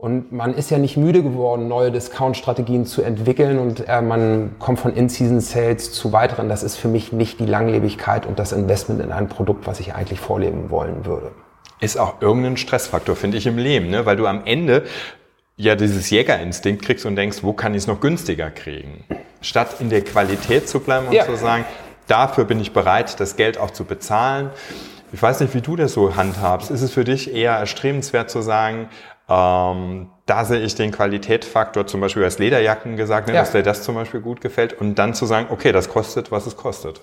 Und 0.00 0.32
man 0.32 0.54
ist 0.54 0.70
ja 0.70 0.78
nicht 0.78 0.96
müde 0.96 1.22
geworden, 1.22 1.68
neue 1.68 1.92
Discount-Strategien 1.92 2.86
zu 2.86 3.02
entwickeln 3.02 3.58
und 3.58 3.86
äh, 3.86 4.00
man 4.00 4.52
kommt 4.58 4.80
von 4.80 4.94
In-Season-Sales 4.94 5.92
zu 5.92 6.12
weiteren. 6.12 6.48
Das 6.48 6.62
ist 6.62 6.76
für 6.76 6.88
mich 6.88 7.12
nicht 7.12 7.38
die 7.38 7.44
Langlebigkeit 7.44 8.24
und 8.24 8.38
das 8.38 8.52
Investment 8.52 9.02
in 9.02 9.12
ein 9.12 9.28
Produkt, 9.28 9.66
was 9.66 9.78
ich 9.78 9.94
eigentlich 9.94 10.18
vorleben 10.18 10.70
wollen 10.70 11.04
würde. 11.04 11.32
Ist 11.80 11.98
auch 11.98 12.22
irgendein 12.22 12.56
Stressfaktor, 12.56 13.14
finde 13.14 13.36
ich, 13.36 13.46
im 13.46 13.58
Leben, 13.58 13.90
ne? 13.90 14.06
weil 14.06 14.16
du 14.16 14.26
am 14.26 14.42
Ende 14.46 14.84
ja 15.58 15.76
dieses 15.76 16.08
Jägerinstinkt 16.08 16.82
kriegst 16.82 17.04
und 17.04 17.16
denkst, 17.16 17.42
wo 17.42 17.52
kann 17.52 17.74
ich 17.74 17.82
es 17.82 17.86
noch 17.86 18.00
günstiger 18.00 18.50
kriegen? 18.50 19.04
Statt 19.40 19.76
in 19.80 19.90
der 19.90 20.02
Qualität 20.02 20.68
zu 20.68 20.80
bleiben 20.80 21.06
und 21.06 21.12
ja. 21.12 21.24
zu 21.24 21.36
sagen, 21.36 21.64
dafür 22.06 22.44
bin 22.44 22.60
ich 22.60 22.72
bereit, 22.72 23.18
das 23.20 23.36
Geld 23.36 23.58
auch 23.58 23.70
zu 23.70 23.84
bezahlen. 23.84 24.50
Ich 25.12 25.20
weiß 25.20 25.40
nicht, 25.40 25.54
wie 25.54 25.60
du 25.60 25.76
das 25.76 25.92
so 25.92 26.14
handhabst. 26.16 26.70
Ist 26.70 26.82
es 26.82 26.92
für 26.92 27.04
dich 27.04 27.34
eher 27.34 27.52
erstrebenswert 27.52 28.30
zu 28.30 28.42
sagen, 28.42 28.88
ähm, 29.28 30.10
da 30.26 30.44
sehe 30.44 30.60
ich 30.60 30.74
den 30.74 30.90
Qualitätsfaktor, 30.90 31.86
zum 31.86 32.00
Beispiel 32.00 32.24
als 32.24 32.38
Lederjacken 32.38 32.96
gesagt, 32.96 33.28
ne, 33.28 33.34
ja. 33.34 33.40
dass 33.40 33.52
dir 33.52 33.62
das 33.62 33.82
zum 33.82 33.94
Beispiel 33.94 34.20
gut 34.20 34.40
gefällt 34.40 34.72
und 34.72 34.96
dann 34.96 35.14
zu 35.14 35.26
sagen, 35.26 35.46
okay, 35.50 35.72
das 35.72 35.88
kostet, 35.88 36.30
was 36.30 36.46
es 36.46 36.56
kostet. 36.56 37.00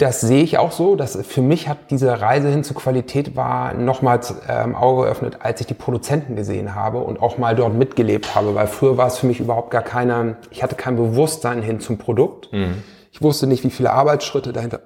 Das 0.00 0.22
sehe 0.22 0.42
ich 0.42 0.56
auch 0.56 0.72
so. 0.72 0.96
Dass 0.96 1.18
für 1.26 1.42
mich 1.42 1.68
hat 1.68 1.90
diese 1.90 2.22
Reise 2.22 2.48
hin 2.48 2.64
zur 2.64 2.74
Qualität 2.74 3.36
war 3.36 3.74
nochmals 3.74 4.34
ähm, 4.48 4.74
Auge 4.74 5.02
geöffnet, 5.02 5.38
als 5.42 5.60
ich 5.60 5.66
die 5.66 5.74
Produzenten 5.74 6.36
gesehen 6.36 6.74
habe 6.74 7.00
und 7.00 7.20
auch 7.20 7.36
mal 7.36 7.54
dort 7.54 7.74
mitgelebt 7.74 8.34
habe, 8.34 8.54
weil 8.54 8.66
früher 8.66 8.96
war 8.96 9.08
es 9.08 9.18
für 9.18 9.26
mich 9.26 9.40
überhaupt 9.40 9.70
gar 9.70 9.82
keine, 9.82 10.36
ich 10.50 10.62
hatte 10.62 10.74
kein 10.74 10.96
Bewusstsein 10.96 11.60
hin 11.60 11.80
zum 11.80 11.98
Produkt. 11.98 12.50
Mhm. 12.50 12.82
Ich 13.12 13.20
wusste 13.20 13.46
nicht, 13.46 13.62
wie 13.62 13.68
viele 13.68 13.92
Arbeitsschritte 13.92 14.54
dahinter 14.54 14.80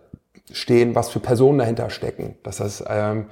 stehen, 0.51 0.97
was 0.97 1.11
für 1.11 1.21
Personen 1.21 1.59
dahinter 1.59 1.91
stecken. 1.91 2.35
Das 2.43 2.59
heißt, 2.59 2.85
ähm, 2.89 3.27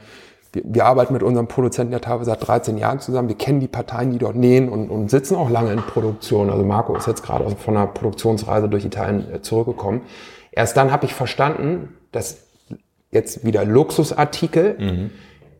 wir, 0.52 0.62
wir 0.64 0.84
arbeiten 0.84 1.12
mit 1.12 1.24
unserem 1.24 1.48
Produzenten 1.48 1.92
ja 1.92 1.98
teilweise 1.98 2.30
seit 2.30 2.46
13 2.46 2.78
Jahren 2.78 3.00
zusammen. 3.00 3.26
Wir 3.26 3.36
kennen 3.36 3.58
die 3.58 3.66
Parteien, 3.66 4.12
die 4.12 4.18
dort 4.18 4.36
nähen 4.36 4.68
und, 4.68 4.88
und 4.88 5.10
sitzen 5.10 5.34
auch 5.34 5.50
lange 5.50 5.72
in 5.72 5.82
Produktion. 5.82 6.48
Also 6.48 6.62
Marco 6.62 6.94
ist 6.94 7.08
jetzt 7.08 7.24
gerade 7.24 7.50
von 7.56 7.76
einer 7.76 7.88
Produktionsreise 7.88 8.68
durch 8.68 8.84
Italien 8.84 9.26
äh, 9.34 9.42
zurückgekommen. 9.42 10.02
Erst 10.52 10.76
dann 10.76 10.92
habe 10.92 11.06
ich 11.06 11.14
verstanden, 11.14 11.96
dass 12.12 12.46
jetzt 13.10 13.44
wieder 13.44 13.64
Luxusartikel 13.64 14.76
mhm. 14.78 15.10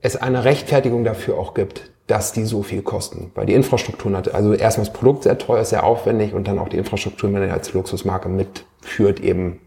es 0.02 0.16
eine 0.16 0.44
Rechtfertigung 0.44 1.04
dafür 1.04 1.38
auch 1.38 1.54
gibt, 1.54 1.90
dass 2.06 2.32
die 2.32 2.44
so 2.44 2.62
viel 2.62 2.82
kosten. 2.82 3.30
Weil 3.34 3.46
die 3.46 3.54
Infrastruktur 3.54 4.12
hat, 4.16 4.34
also 4.34 4.52
erstmal 4.52 4.87
das 4.87 4.92
Produkt 4.92 5.25
sehr 5.25 5.38
teuer, 5.38 5.64
sehr 5.64 5.84
aufwendig 5.84 6.34
und 6.34 6.46
dann 6.46 6.58
auch 6.58 6.68
die 6.68 6.76
Infrastruktur, 6.76 7.32
wenn 7.32 7.42
er 7.42 7.52
als 7.52 7.72
Luxusmarke 7.72 8.28
mitführt, 8.28 9.20
eben 9.20 9.61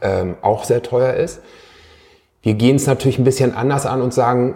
ähm, 0.00 0.36
auch 0.42 0.64
sehr 0.64 0.82
teuer 0.82 1.14
ist. 1.14 1.40
Wir 2.42 2.54
gehen 2.54 2.76
es 2.76 2.86
natürlich 2.86 3.18
ein 3.18 3.24
bisschen 3.24 3.54
anders 3.54 3.84
an 3.84 4.00
und 4.00 4.14
sagen, 4.14 4.54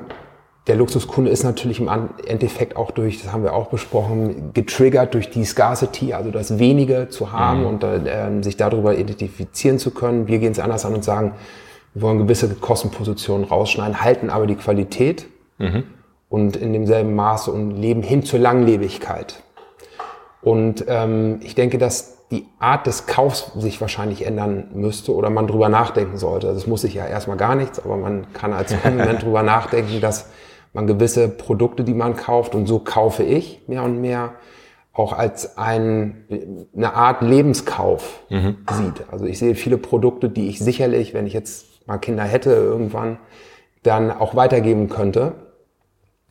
der 0.66 0.76
Luxuskunde 0.76 1.30
ist 1.30 1.44
natürlich 1.44 1.78
im 1.78 1.90
Endeffekt 2.26 2.76
auch 2.76 2.90
durch, 2.90 3.22
das 3.22 3.32
haben 3.32 3.42
wir 3.42 3.52
auch 3.52 3.68
besprochen, 3.68 4.52
getriggert 4.54 5.12
durch 5.12 5.28
die 5.28 5.44
Scarcity, 5.44 6.14
also 6.14 6.30
das 6.30 6.58
Wenige 6.58 7.08
zu 7.10 7.32
haben 7.32 7.60
mhm. 7.60 7.66
und 7.66 7.84
äh, 7.84 8.42
sich 8.42 8.56
darüber 8.56 8.96
identifizieren 8.96 9.78
zu 9.78 9.90
können. 9.90 10.26
Wir 10.26 10.38
gehen 10.38 10.52
es 10.52 10.58
anders 10.58 10.86
an 10.86 10.94
und 10.94 11.04
sagen, 11.04 11.34
wir 11.92 12.02
wollen 12.02 12.18
gewisse 12.18 12.48
Kostenpositionen 12.54 13.44
rausschneiden, 13.44 14.00
halten 14.00 14.30
aber 14.30 14.46
die 14.46 14.56
Qualität 14.56 15.26
mhm. 15.58 15.84
und 16.30 16.56
in 16.56 16.72
demselben 16.72 17.14
Maße 17.14 17.50
und 17.50 17.72
leben 17.72 18.02
hin 18.02 18.24
zur 18.24 18.38
Langlebigkeit. 18.38 19.42
Und 20.40 20.84
ähm, 20.88 21.40
ich 21.42 21.54
denke, 21.54 21.76
dass 21.76 22.26
die 22.30 22.46
Art 22.58 22.86
des 22.86 23.06
Kaufs 23.06 23.52
sich 23.56 23.80
wahrscheinlich 23.82 24.26
ändern 24.26 24.68
müsste 24.72 25.14
oder 25.14 25.28
man 25.28 25.46
drüber 25.46 25.68
nachdenken 25.68 26.16
sollte. 26.16 26.48
Also 26.48 26.58
es 26.58 26.66
muss 26.66 26.80
sich 26.80 26.94
ja 26.94 27.06
erstmal 27.06 27.36
gar 27.36 27.54
nichts, 27.54 27.84
aber 27.84 27.98
man 27.98 28.32
kann 28.32 28.54
als 28.54 28.74
Konsument 28.82 29.22
drüber 29.22 29.42
nachdenken, 29.42 30.00
dass 30.00 30.30
man 30.74 30.86
gewisse 30.86 31.28
Produkte, 31.28 31.84
die 31.84 31.94
man 31.94 32.16
kauft, 32.16 32.54
und 32.54 32.66
so 32.66 32.78
kaufe 32.80 33.22
ich 33.22 33.62
mehr 33.66 33.82
und 33.82 34.00
mehr, 34.00 34.34
auch 34.92 35.12
als 35.12 35.56
ein, 35.58 36.66
eine 36.76 36.94
Art 36.94 37.22
Lebenskauf 37.22 38.22
mhm. 38.28 38.58
sieht. 38.70 39.04
Also 39.10 39.24
ich 39.24 39.38
sehe 39.38 39.54
viele 39.54 39.78
Produkte, 39.78 40.28
die 40.28 40.48
ich 40.48 40.60
sicherlich, 40.60 41.14
wenn 41.14 41.26
ich 41.26 41.32
jetzt 41.32 41.86
mal 41.86 41.98
Kinder 41.98 42.22
hätte 42.22 42.50
irgendwann, 42.50 43.18
dann 43.82 44.10
auch 44.10 44.36
weitergeben 44.36 44.88
könnte, 44.88 45.32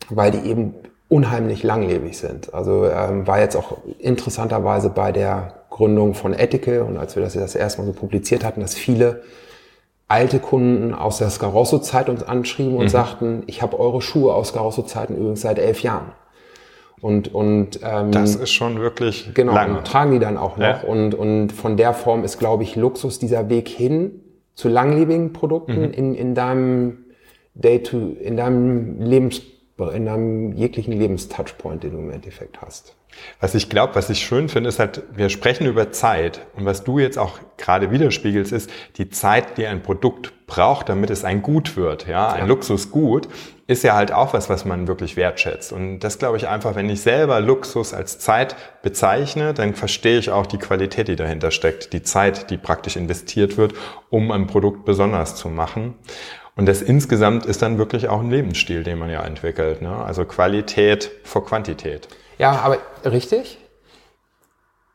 weil 0.09 0.31
die 0.31 0.49
eben 0.49 0.75
unheimlich 1.09 1.63
langlebig 1.63 2.17
sind. 2.17 2.53
Also 2.53 2.85
ähm, 2.85 3.27
war 3.27 3.39
jetzt 3.39 3.55
auch 3.55 3.77
interessanterweise 3.99 4.89
bei 4.89 5.11
der 5.11 5.65
Gründung 5.69 6.13
von 6.13 6.33
Ethical 6.33 6.81
und 6.81 6.97
als 6.97 7.15
wir 7.15 7.23
das 7.23 7.33
das 7.33 7.55
erste 7.55 7.81
Mal 7.81 7.87
so 7.87 7.93
publiziert 7.93 8.43
hatten, 8.43 8.61
dass 8.61 8.75
viele 8.75 9.23
alte 10.07 10.39
Kunden 10.39 10.93
aus 10.93 11.17
der 11.17 11.29
Scarosso-Zeit 11.29 12.09
uns 12.09 12.23
anschrieben 12.23 12.75
und 12.75 12.85
mhm. 12.85 12.89
sagten, 12.89 13.43
ich 13.47 13.61
habe 13.61 13.79
eure 13.79 14.01
Schuhe 14.01 14.33
aus 14.33 14.49
Scarosso-Zeiten 14.49 15.15
übrigens 15.15 15.41
seit 15.41 15.59
elf 15.59 15.81
Jahren. 15.81 16.11
Und, 17.01 17.33
und 17.33 17.81
ähm, 17.83 18.11
das 18.11 18.35
ist 18.35 18.51
schon 18.51 18.79
wirklich 18.79 19.33
genau, 19.33 19.53
lange. 19.53 19.83
Tragen 19.83 20.11
die 20.11 20.19
dann 20.19 20.37
auch 20.37 20.55
noch. 20.55 20.65
Ja. 20.65 20.81
Und, 20.83 21.13
und 21.13 21.51
von 21.51 21.75
der 21.75 21.93
Form 21.93 22.23
ist, 22.23 22.39
glaube 22.39 22.63
ich, 22.63 22.77
Luxus 22.77 23.19
dieser 23.19 23.49
Weg 23.49 23.67
hin 23.67 24.21
zu 24.55 24.69
langlebigen 24.69 25.33
Produkten 25.33 25.79
mhm. 25.79 25.91
in, 25.91 26.15
in 26.15 26.35
deinem 26.35 27.05
Day 27.55 27.83
to, 27.83 27.97
in 27.97 28.37
deinem 28.37 29.01
Lebens, 29.01 29.41
in 29.89 30.05
deinem 30.05 30.53
jeglichen 30.53 30.93
Lebenstouchpoint, 30.93 31.83
den 31.83 31.91
du 31.91 31.99
im 31.99 32.11
Endeffekt 32.11 32.61
hast. 32.61 32.95
Was 33.39 33.55
ich 33.55 33.69
glaube, 33.69 33.95
was 33.95 34.09
ich 34.09 34.25
schön 34.25 34.49
finde, 34.49 34.69
ist 34.69 34.79
halt, 34.79 35.03
wir 35.13 35.29
sprechen 35.29 35.67
über 35.67 35.91
Zeit. 35.91 36.41
Und 36.55 36.65
was 36.65 36.83
du 36.83 36.99
jetzt 36.99 37.17
auch 37.17 37.39
gerade 37.57 37.91
widerspiegelst, 37.91 38.51
ist 38.51 38.69
die 38.97 39.09
Zeit, 39.09 39.57
die 39.57 39.67
ein 39.67 39.83
Produkt 39.83 40.33
braucht, 40.47 40.89
damit 40.89 41.09
es 41.09 41.23
ein 41.23 41.41
Gut 41.41 41.77
wird. 41.77 42.07
Ja, 42.07 42.31
ein 42.31 42.41
ja. 42.41 42.45
Luxusgut 42.45 43.27
ist 43.65 43.83
ja 43.83 43.95
halt 43.95 44.11
auch 44.11 44.33
was, 44.33 44.49
was 44.49 44.65
man 44.65 44.87
wirklich 44.87 45.15
wertschätzt. 45.15 45.71
Und 45.71 45.99
das 45.99 46.19
glaube 46.19 46.37
ich 46.37 46.47
einfach, 46.47 46.75
wenn 46.75 46.89
ich 46.89 47.01
selber 47.01 47.39
Luxus 47.39 47.93
als 47.93 48.19
Zeit 48.19 48.55
bezeichne, 48.81 49.53
dann 49.53 49.73
verstehe 49.73 50.19
ich 50.19 50.31
auch 50.31 50.45
die 50.45 50.57
Qualität, 50.57 51.07
die 51.07 51.15
dahinter 51.15 51.51
steckt. 51.51 51.93
Die 51.93 52.03
Zeit, 52.03 52.49
die 52.49 52.57
praktisch 52.57 52.95
investiert 52.95 53.57
wird, 53.57 53.73
um 54.09 54.31
ein 54.31 54.47
Produkt 54.47 54.85
besonders 54.85 55.35
zu 55.35 55.49
machen. 55.49 55.95
Und 56.55 56.67
das 56.67 56.81
insgesamt 56.81 57.45
ist 57.45 57.61
dann 57.61 57.77
wirklich 57.77 58.09
auch 58.09 58.19
ein 58.19 58.29
Lebensstil, 58.29 58.83
den 58.83 58.99
man 58.99 59.09
ja 59.09 59.23
entwickelt. 59.23 59.81
Ne? 59.81 59.95
Also 59.95 60.25
Qualität 60.25 61.11
vor 61.23 61.45
Quantität. 61.45 62.07
Ja, 62.37 62.51
aber 62.63 62.77
richtig. 63.05 63.57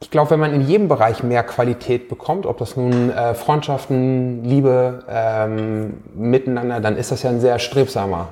Ich 0.00 0.10
glaube, 0.12 0.30
wenn 0.30 0.40
man 0.40 0.54
in 0.54 0.60
jedem 0.60 0.86
Bereich 0.86 1.24
mehr 1.24 1.42
Qualität 1.42 2.08
bekommt, 2.08 2.46
ob 2.46 2.58
das 2.58 2.76
nun 2.76 3.10
äh, 3.10 3.34
Freundschaften, 3.34 4.44
Liebe, 4.44 5.04
ähm, 5.08 6.04
Miteinander, 6.14 6.80
dann 6.80 6.96
ist 6.96 7.10
das 7.10 7.24
ja 7.24 7.30
ein 7.30 7.40
sehr 7.40 7.58
strebsamer 7.58 8.28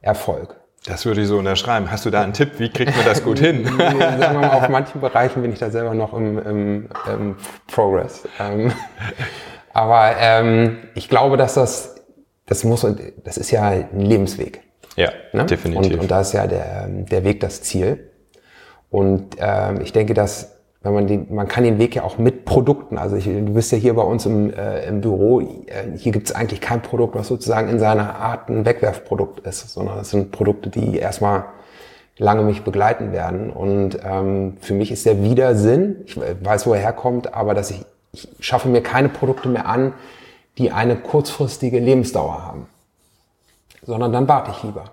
Erfolg. 0.00 0.56
Das 0.86 1.06
würde 1.06 1.20
ich 1.20 1.28
so 1.28 1.38
unterschreiben. 1.38 1.90
Hast 1.90 2.06
du 2.06 2.10
da 2.10 2.22
einen 2.22 2.32
Tipp? 2.32 2.58
Wie 2.58 2.68
kriegt 2.68 2.96
man 2.96 3.04
das 3.04 3.22
gut 3.22 3.38
hin? 3.38 3.64
Sagen 3.78 4.18
wir 4.18 4.32
mal, 4.32 4.50
auf 4.50 4.68
manchen 4.68 5.00
Bereichen 5.00 5.42
bin 5.42 5.52
ich 5.52 5.60
da 5.60 5.70
selber 5.70 5.94
noch 5.94 6.12
im, 6.14 6.38
im, 6.38 6.88
im 7.06 7.36
Progress. 7.68 8.26
Ähm, 8.40 8.72
aber 9.72 10.16
ähm, 10.18 10.78
ich 10.94 11.08
glaube, 11.08 11.36
dass 11.36 11.54
das, 11.54 11.91
das 12.52 12.64
muss, 12.64 12.86
das 13.24 13.38
ist 13.38 13.50
ja 13.50 13.68
ein 13.68 14.00
Lebensweg. 14.00 14.60
Ja, 14.96 15.10
ne? 15.32 15.46
definitiv. 15.46 15.94
Und, 15.94 16.00
und 16.00 16.10
da 16.10 16.20
ist 16.20 16.32
ja 16.32 16.46
der, 16.46 16.86
der 16.86 17.24
Weg 17.24 17.40
das 17.40 17.62
Ziel. 17.62 18.10
Und 18.90 19.36
ähm, 19.38 19.80
ich 19.80 19.92
denke, 19.92 20.12
dass 20.12 20.58
wenn 20.82 20.92
man 20.92 21.06
den, 21.06 21.32
man 21.32 21.48
kann 21.48 21.64
den 21.64 21.78
Weg 21.78 21.94
ja 21.94 22.02
auch 22.02 22.18
mit 22.18 22.44
Produkten, 22.44 22.98
also 22.98 23.16
ich, 23.16 23.24
du 23.24 23.54
bist 23.54 23.72
ja 23.72 23.78
hier 23.78 23.94
bei 23.94 24.02
uns 24.02 24.26
im, 24.26 24.52
äh, 24.52 24.84
im 24.86 25.00
Büro, 25.00 25.40
äh, 25.40 25.96
hier 25.96 26.12
gibt 26.12 26.28
es 26.28 26.34
eigentlich 26.34 26.60
kein 26.60 26.82
Produkt, 26.82 27.14
was 27.14 27.28
sozusagen 27.28 27.68
in 27.68 27.78
seiner 27.78 28.16
Art 28.16 28.50
ein 28.50 28.66
Wegwerfprodukt 28.66 29.46
ist, 29.46 29.70
sondern 29.70 30.00
es 30.00 30.10
sind 30.10 30.32
Produkte, 30.32 30.68
die 30.68 30.98
erstmal 30.98 31.44
lange 32.18 32.42
mich 32.42 32.64
begleiten 32.64 33.12
werden. 33.12 33.50
Und 33.50 33.98
ähm, 34.04 34.56
für 34.60 34.74
mich 34.74 34.90
ist 34.90 35.06
der 35.06 35.22
Widersinn, 35.22 36.02
ich 36.04 36.18
weiß, 36.18 36.66
wo 36.66 36.74
er 36.74 36.80
herkommt, 36.80 37.32
aber 37.32 37.54
dass 37.54 37.70
ich, 37.70 37.84
ich 38.12 38.28
schaffe 38.40 38.68
mir 38.68 38.82
keine 38.82 39.08
Produkte 39.08 39.48
mehr 39.48 39.66
an, 39.66 39.94
die 40.58 40.70
eine 40.70 40.96
kurzfristige 40.96 41.78
Lebensdauer 41.78 42.42
haben 42.42 42.66
sondern 43.82 44.12
dann 44.12 44.28
warte 44.28 44.52
ich 44.52 44.62
lieber. 44.62 44.84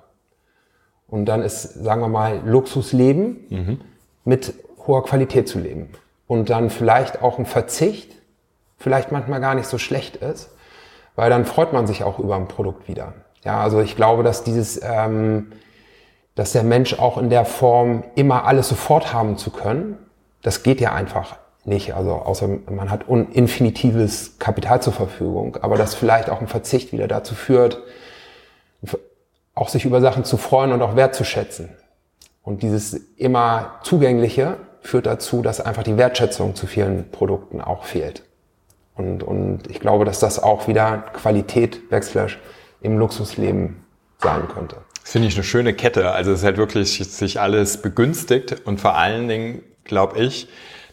Und 1.08 1.26
dann 1.26 1.42
ist, 1.42 1.64
sagen 1.64 2.02
wir 2.02 2.08
mal, 2.08 2.42
Luxusleben 2.46 3.46
mhm. 3.50 3.82
mit 4.26 4.54
hoher 4.86 5.04
Qualität 5.04 5.48
zu 5.48 5.60
leben. 5.60 5.90
Und 6.28 6.50
dann 6.50 6.70
vielleicht 6.70 7.22
auch 7.22 7.40
ein 7.40 7.46
Verzicht, 7.46 8.16
vielleicht 8.78 9.12
manchmal 9.12 9.40
gar 9.40 9.56
nicht 9.56 9.68
so 9.68 9.78
schlecht 9.78 10.18
ist, 10.18 10.52
weil 11.16 11.30
dann 11.30 11.46
freut 11.46 11.74
man 11.74 11.88
sich 11.88 12.04
auch 12.04 12.20
über 12.20 12.36
ein 12.36 12.48
Produkt 12.48 12.88
wieder. 12.88 13.14
Ja, 13.44 13.62
also 13.62 13.82
ich 13.82 13.96
glaube, 13.96 14.24
dass 14.24 14.44
dieses, 14.44 14.80
ähm, 14.84 15.52
dass 16.36 16.52
der 16.52 16.64
Mensch 16.64 17.00
auch 17.00 17.18
in 17.18 17.30
der 17.30 17.46
Form 17.46 18.04
immer 18.16 18.46
alles 18.46 18.70
sofort 18.70 19.14
haben 19.14 19.38
zu 19.38 19.50
können, 19.50 19.98
das 20.42 20.64
geht 20.64 20.80
ja 20.80 20.94
einfach 20.94 21.38
nicht. 21.70 21.94
Also 21.94 22.12
außer 22.12 22.50
man 22.70 22.92
hat 22.92 23.08
infinitives 23.08 24.38
Kapital 24.40 24.82
zur 24.82 24.94
Verfügung, 24.94 25.58
aber 25.62 25.78
dass 25.78 25.96
vielleicht 25.96 26.30
auch 26.30 26.42
ein 26.42 26.48
Verzicht 26.48 26.92
wieder 26.92 27.08
dazu 27.08 27.36
führt, 27.36 27.82
auch 29.56 29.70
sich 29.70 29.86
über 29.86 30.02
Sachen 30.02 30.26
zu 30.26 30.38
freuen 30.38 30.72
und 30.74 30.82
auch 30.82 30.96
wertzuschätzen. 30.96 31.70
Und 32.44 32.64
dieses 32.64 32.94
immer 33.18 33.80
Zugängliche 33.84 34.58
führt 34.82 35.06
dazu, 35.06 35.42
dass 35.42 35.62
einfach 35.62 35.84
die 35.84 35.98
Wertschätzung 35.98 36.56
zu 36.56 36.68
vielen 36.68 37.12
Produkten 37.12 37.62
auch 37.62 37.84
fehlt. 37.84 38.24
Und, 38.96 39.24
und 39.24 39.70
ich 39.70 39.80
glaube, 39.80 40.04
dass 40.04 40.20
das 40.20 40.42
auch 40.42 40.68
wieder 40.68 41.06
Qualität, 41.14 41.90
Backslash, 41.90 42.40
im 42.82 42.98
Luxusleben 42.98 43.86
sein 44.20 44.48
könnte. 44.48 44.78
Das 45.02 45.12
finde 45.12 45.28
ich 45.28 45.36
eine 45.36 45.44
schöne 45.44 45.74
Kette. 45.74 46.12
Also 46.12 46.32
es 46.32 46.40
ist 46.40 46.46
halt 46.46 46.58
wirklich 46.58 46.98
sich 46.98 47.40
alles 47.40 47.82
begünstigt 47.82 48.62
und 48.66 48.80
vor 48.80 48.96
allen 48.96 49.28
Dingen, 49.28 49.64
glaube 49.84 50.20
ich, 50.20 50.48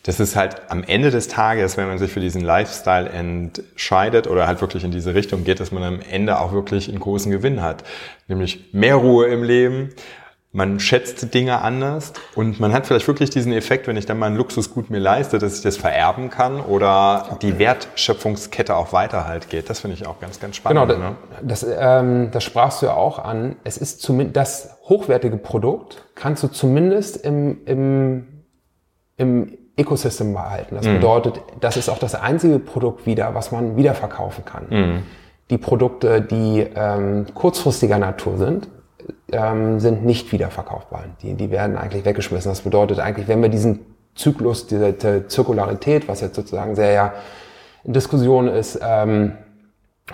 das 0.07 0.21
ist 0.21 0.37
halt 0.37 0.63
am 0.69 0.85
Ende 0.85 1.11
des 1.11 1.27
Tages, 1.27 1.77
wenn 1.77 1.89
man 1.89 1.99
sich 1.99 2.13
für 2.13 2.21
diesen 2.21 2.41
Lifestyle 2.41 3.11
entscheidet 3.11 4.29
oder 4.29 4.47
halt 4.47 4.61
wirklich 4.61 4.85
in 4.85 4.93
diese 4.93 5.15
Richtung 5.15 5.43
geht, 5.43 5.59
dass 5.59 5.73
man 5.73 5.83
am 5.83 6.01
Ende 6.01 6.39
auch 6.39 6.53
wirklich 6.53 6.89
einen 6.89 7.01
großen 7.01 7.33
Gewinn 7.33 7.61
hat. 7.61 7.83
Nämlich 8.29 8.73
mehr 8.73 8.95
Ruhe 8.95 9.27
im 9.27 9.43
Leben, 9.43 9.91
man 10.53 10.79
schätzt 10.79 11.35
Dinge 11.35 11.61
anders 11.61 12.13
und 12.37 12.61
man 12.61 12.73
hat 12.73 12.87
vielleicht 12.87 13.09
wirklich 13.09 13.31
diesen 13.31 13.53
Effekt, 13.53 13.89
wenn 13.89 13.97
ich 13.97 14.07
dann 14.07 14.19
mal 14.21 14.27
ein 14.27 14.37
Luxusgut 14.37 14.91
mir 14.91 15.01
leiste, 15.01 15.41
dass 15.41 15.57
ich 15.57 15.63
das 15.63 15.77
vererben 15.77 16.31
kann 16.31 16.61
oder 16.61 17.39
die 17.43 17.59
Wertschöpfungskette 17.59 18.77
auch 18.77 18.93
weiter 18.93 19.27
halt 19.27 19.51
geht. 19.51 19.69
Das 19.69 19.81
finde 19.81 19.97
ich 19.97 20.07
auch 20.07 20.21
ganz, 20.21 20.39
ganz 20.39 20.55
spannend. 20.55 20.89
Genau, 20.89 21.11
ne? 21.11 21.17
das, 21.43 21.67
ähm, 21.69 22.31
das 22.31 22.45
sprachst 22.45 22.81
du 22.81 22.87
ja 22.87 22.95
auch 22.95 23.19
an. 23.19 23.57
Es 23.65 23.77
ist 23.77 24.01
zumindest 24.01 24.37
das 24.37 24.79
hochwertige 24.85 25.37
Produkt, 25.37 26.07
kannst 26.15 26.45
du 26.45 26.49
zumindest 26.49 27.17
im, 27.17 27.59
im, 27.67 28.45
im 29.17 29.59
Ecosystem 29.77 30.33
behalten. 30.33 30.75
Das 30.75 30.87
mhm. 30.87 30.95
bedeutet, 30.95 31.43
das 31.61 31.77
ist 31.77 31.89
auch 31.89 31.99
das 31.99 32.15
einzige 32.15 32.59
Produkt 32.59 33.07
wieder, 33.07 33.35
was 33.35 33.53
man 33.53 33.77
wiederverkaufen 33.77 34.45
kann. 34.45 34.67
Mhm. 34.71 35.03
Die 35.51 35.59
Produkte, 35.59 36.23
die 36.23 36.67
ähm, 36.75 37.27
kurzfristiger 37.35 37.99
Natur 37.99 38.39
sind, 38.39 38.69
ähm, 39.31 39.79
sind 39.79 40.05
nicht 40.05 40.33
wiederverkaufbar. 40.33 41.05
Die, 41.23 41.35
die 41.35 41.51
werden 41.51 41.77
eigentlich 41.77 42.05
weggeschmissen. 42.05 42.51
Das 42.51 42.63
bedeutet 42.63 42.99
eigentlich, 42.99 43.29
wenn 43.29 43.43
wir 43.43 43.49
diesen 43.49 43.81
Zyklus, 44.15 44.67
diese, 44.67 44.93
diese 44.95 45.29
Zirkularität, 45.29 46.09
was 46.09 46.21
jetzt 46.21 46.37
sozusagen 46.37 46.75
sehr 46.75 46.93
ja 46.93 47.13
in 47.85 47.93
Diskussion 47.93 48.49
ist, 48.49 48.81
ähm, 48.83 49.33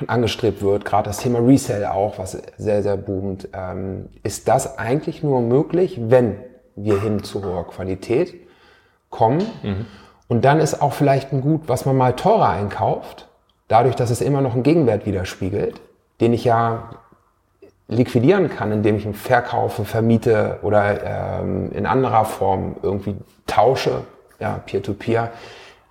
angestrebt 0.06 0.62
wird, 0.62 0.84
gerade 0.84 1.04
das 1.04 1.18
Thema 1.18 1.38
Resell 1.38 1.84
auch, 1.86 2.18
was 2.18 2.36
sehr, 2.56 2.82
sehr 2.82 2.96
boomt, 2.96 3.48
ähm, 3.52 4.08
ist 4.22 4.48
das 4.48 4.78
eigentlich 4.78 5.22
nur 5.22 5.40
möglich, 5.40 6.00
wenn 6.02 6.36
wir 6.76 7.00
hin 7.00 7.22
zu 7.22 7.44
hoher 7.44 7.66
Qualität 7.66 8.34
kommen. 9.12 9.46
Mhm. 9.62 9.86
Und 10.26 10.44
dann 10.44 10.58
ist 10.58 10.82
auch 10.82 10.92
vielleicht 10.92 11.32
ein 11.32 11.40
Gut, 11.40 11.62
was 11.66 11.84
man 11.86 11.96
mal 11.96 12.14
teurer 12.14 12.48
einkauft, 12.48 13.28
dadurch, 13.68 13.94
dass 13.94 14.10
es 14.10 14.20
immer 14.20 14.40
noch 14.40 14.54
einen 14.54 14.64
Gegenwert 14.64 15.06
widerspiegelt, 15.06 15.80
den 16.20 16.32
ich 16.32 16.42
ja 16.42 16.90
liquidieren 17.86 18.48
kann, 18.48 18.72
indem 18.72 18.96
ich 18.96 19.04
ihn 19.06 19.14
verkaufe, 19.14 19.84
vermiete 19.84 20.58
oder 20.62 21.40
ähm, 21.40 21.70
in 21.72 21.86
anderer 21.86 22.24
Form 22.24 22.76
irgendwie 22.82 23.16
tausche, 23.46 24.02
ja, 24.40 24.60
Peer-to-Peer, 24.64 25.24
-peer, 25.24 25.28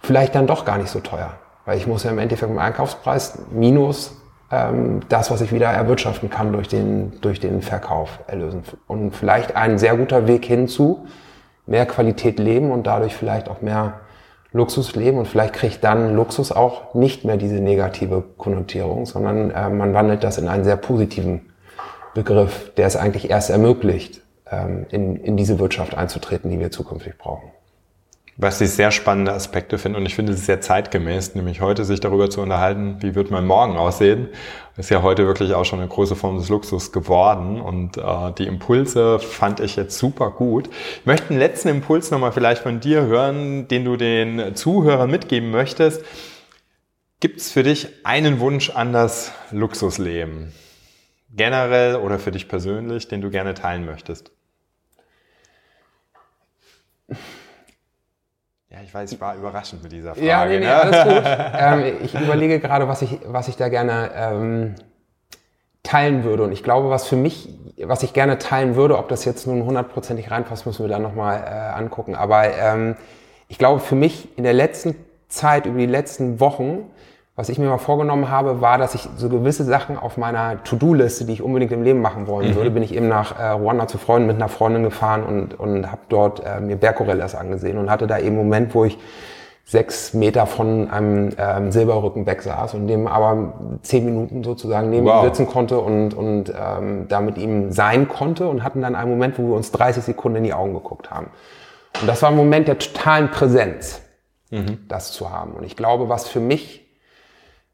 vielleicht 0.01 0.35
dann 0.35 0.47
doch 0.47 0.65
gar 0.65 0.77
nicht 0.77 0.89
so 0.89 0.99
teuer. 0.99 1.33
Weil 1.65 1.77
ich 1.77 1.87
muss 1.87 2.03
ja 2.03 2.11
im 2.11 2.17
Endeffekt 2.17 2.51
im 2.51 2.57
Einkaufspreis 2.57 3.37
minus 3.51 4.17
ähm, 4.51 5.01
das, 5.09 5.31
was 5.31 5.41
ich 5.41 5.51
wieder 5.53 5.67
erwirtschaften 5.67 6.29
kann 6.29 6.51
durch 6.51 6.67
den, 6.67 7.21
durch 7.21 7.39
den 7.39 7.61
Verkauf 7.61 8.19
erlösen. 8.27 8.63
Und 8.87 9.15
vielleicht 9.15 9.55
ein 9.55 9.77
sehr 9.77 9.95
guter 9.95 10.27
Weg 10.27 10.45
hinzu, 10.45 11.05
mehr 11.71 11.87
Qualität 11.87 12.37
leben 12.37 12.69
und 12.69 12.85
dadurch 12.85 13.15
vielleicht 13.15 13.49
auch 13.49 13.61
mehr 13.61 14.01
Luxus 14.53 14.95
leben 14.95 15.17
und 15.17 15.27
vielleicht 15.27 15.53
kriegt 15.53 15.83
dann 15.83 16.13
Luxus 16.13 16.51
auch 16.51 16.93
nicht 16.93 17.23
mehr 17.23 17.37
diese 17.37 17.55
negative 17.55 18.23
Konnotierung, 18.37 19.05
sondern 19.05 19.49
äh, 19.49 19.69
man 19.69 19.93
wandelt 19.93 20.23
das 20.23 20.37
in 20.37 20.49
einen 20.49 20.65
sehr 20.65 20.75
positiven 20.75 21.53
Begriff, 22.13 22.73
der 22.75 22.85
es 22.85 22.97
eigentlich 22.97 23.29
erst 23.29 23.49
ermöglicht, 23.49 24.21
ähm, 24.51 24.85
in, 24.91 25.15
in 25.15 25.37
diese 25.37 25.57
Wirtschaft 25.57 25.95
einzutreten, 25.95 26.51
die 26.51 26.59
wir 26.59 26.69
zukünftig 26.69 27.17
brauchen. 27.17 27.51
Was 28.41 28.59
ich 28.59 28.71
sehr 28.71 28.89
spannende 28.89 29.33
Aspekte 29.33 29.77
finde 29.77 29.99
und 29.99 30.07
ich 30.07 30.15
finde 30.15 30.33
es 30.33 30.47
sehr 30.47 30.61
zeitgemäß, 30.61 31.35
nämlich 31.35 31.61
heute 31.61 31.85
sich 31.85 31.99
darüber 31.99 32.27
zu 32.31 32.41
unterhalten, 32.41 32.97
wie 32.99 33.13
wird 33.13 33.29
mein 33.29 33.45
Morgen 33.45 33.77
aussehen, 33.77 34.29
ist 34.77 34.89
ja 34.89 35.03
heute 35.03 35.27
wirklich 35.27 35.53
auch 35.53 35.63
schon 35.63 35.77
eine 35.77 35.87
große 35.87 36.15
Form 36.15 36.39
des 36.39 36.49
Luxus 36.49 36.91
geworden 36.91 37.61
und 37.61 37.97
äh, 37.97 38.31
die 38.35 38.47
Impulse 38.47 39.19
fand 39.19 39.59
ich 39.59 39.75
jetzt 39.75 39.95
super 39.99 40.31
gut. 40.31 40.69
Ich 41.01 41.05
möchte 41.05 41.29
einen 41.29 41.37
letzten 41.37 41.67
Impuls 41.67 42.09
nochmal 42.09 42.31
vielleicht 42.31 42.63
von 42.63 42.79
dir 42.79 43.03
hören, 43.03 43.67
den 43.67 43.85
du 43.85 43.95
den 43.95 44.55
Zuhörern 44.55 45.11
mitgeben 45.11 45.51
möchtest. 45.51 46.03
Gibt 47.19 47.41
es 47.41 47.51
für 47.51 47.61
dich 47.61 47.89
einen 48.05 48.39
Wunsch 48.39 48.71
an 48.71 48.91
das 48.91 49.33
Luxusleben? 49.51 50.51
Generell 51.29 51.97
oder 51.97 52.17
für 52.17 52.31
dich 52.31 52.47
persönlich, 52.47 53.07
den 53.07 53.21
du 53.21 53.29
gerne 53.29 53.53
teilen 53.53 53.85
möchtest? 53.85 54.31
Ja, 58.71 58.77
ich 58.81 58.93
weiß, 58.93 59.11
ich 59.11 59.19
war 59.19 59.35
überraschend 59.35 59.83
mit 59.83 59.91
dieser 59.91 60.15
Frage. 60.15 60.25
Ja, 60.25 60.45
nee, 60.45 60.59
nee, 60.59 60.65
ne? 60.65 60.73
alles 60.73 61.03
gut. 61.03 61.23
ähm, 61.59 61.95
ich 62.03 62.15
überlege 62.15 62.59
gerade, 62.61 62.87
was 62.87 63.01
ich, 63.01 63.19
was 63.25 63.49
ich 63.49 63.57
da 63.57 63.67
gerne 63.67 64.11
ähm, 64.15 64.75
teilen 65.83 66.23
würde. 66.23 66.43
Und 66.43 66.53
ich 66.53 66.63
glaube, 66.63 66.89
was 66.89 67.05
für 67.05 67.17
mich, 67.17 67.49
was 67.83 68.01
ich 68.03 68.13
gerne 68.13 68.37
teilen 68.37 68.77
würde, 68.77 68.97
ob 68.97 69.09
das 69.09 69.25
jetzt 69.25 69.45
nun 69.45 69.65
hundertprozentig 69.65 70.31
reinpasst, 70.31 70.65
müssen 70.65 70.85
wir 70.85 70.89
dann 70.89 71.01
nochmal 71.01 71.43
äh, 71.43 71.77
angucken. 71.77 72.15
Aber 72.15 72.45
ähm, 72.45 72.95
ich 73.49 73.57
glaube, 73.57 73.81
für 73.81 73.95
mich 73.95 74.29
in 74.37 74.45
der 74.45 74.53
letzten 74.53 74.95
Zeit, 75.27 75.65
über 75.65 75.79
die 75.79 75.85
letzten 75.85 76.39
Wochen, 76.39 76.89
was 77.41 77.49
ich 77.49 77.57
mir 77.57 77.69
mal 77.69 77.79
vorgenommen 77.79 78.29
habe, 78.29 78.61
war, 78.61 78.77
dass 78.77 78.93
ich 78.93 79.09
so 79.17 79.27
gewisse 79.27 79.63
Sachen 79.63 79.97
auf 79.97 80.15
meiner 80.15 80.63
To-Do-Liste, 80.63 81.25
die 81.25 81.33
ich 81.33 81.41
unbedingt 81.41 81.71
im 81.71 81.81
Leben 81.81 81.99
machen 81.99 82.27
wollen 82.27 82.51
mhm. 82.51 82.55
würde, 82.55 82.69
bin 82.69 82.83
ich 82.83 82.93
eben 82.93 83.07
nach 83.07 83.39
äh, 83.39 83.47
Ruanda 83.47 83.87
zu 83.87 83.97
Freunden 83.97 84.27
mit 84.27 84.35
einer 84.35 84.47
Freundin 84.47 84.83
gefahren 84.83 85.23
und, 85.23 85.59
und 85.59 85.91
habe 85.91 86.01
dort 86.07 86.45
äh, 86.45 86.59
mir 86.59 86.75
Berggorillas 86.75 87.33
angesehen 87.33 87.79
und 87.79 87.89
hatte 87.89 88.05
da 88.05 88.19
eben 88.19 88.27
einen 88.27 88.37
Moment, 88.37 88.75
wo 88.75 88.85
ich 88.85 88.99
sechs 89.65 90.13
Meter 90.13 90.45
von 90.45 90.91
einem 90.91 91.31
ähm, 91.35 91.71
Silberrücken 91.71 92.27
weg 92.27 92.43
saß 92.43 92.75
und 92.75 92.85
dem 92.85 93.07
aber 93.07 93.79
zehn 93.81 94.05
Minuten 94.05 94.43
sozusagen 94.43 94.91
neben 94.91 95.07
wow. 95.07 95.23
ihm 95.23 95.29
sitzen 95.29 95.47
konnte 95.47 95.79
und, 95.79 96.13
und 96.13 96.53
ähm, 96.55 97.07
da 97.07 97.21
mit 97.21 97.39
ihm 97.39 97.71
sein 97.71 98.07
konnte 98.07 98.49
und 98.49 98.63
hatten 98.63 98.83
dann 98.83 98.93
einen 98.93 99.09
Moment, 99.09 99.39
wo 99.39 99.47
wir 99.47 99.55
uns 99.55 99.71
30 99.71 100.03
Sekunden 100.03 100.37
in 100.37 100.43
die 100.43 100.53
Augen 100.53 100.75
geguckt 100.75 101.09
haben. 101.09 101.31
Und 101.99 102.07
das 102.07 102.21
war 102.21 102.29
ein 102.29 102.37
Moment 102.37 102.67
der 102.67 102.77
totalen 102.77 103.31
Präsenz, 103.31 104.03
mhm. 104.51 104.85
das 104.87 105.11
zu 105.11 105.31
haben. 105.31 105.53
Und 105.53 105.63
ich 105.63 105.75
glaube, 105.75 106.07
was 106.07 106.27
für 106.27 106.39
mich 106.39 106.81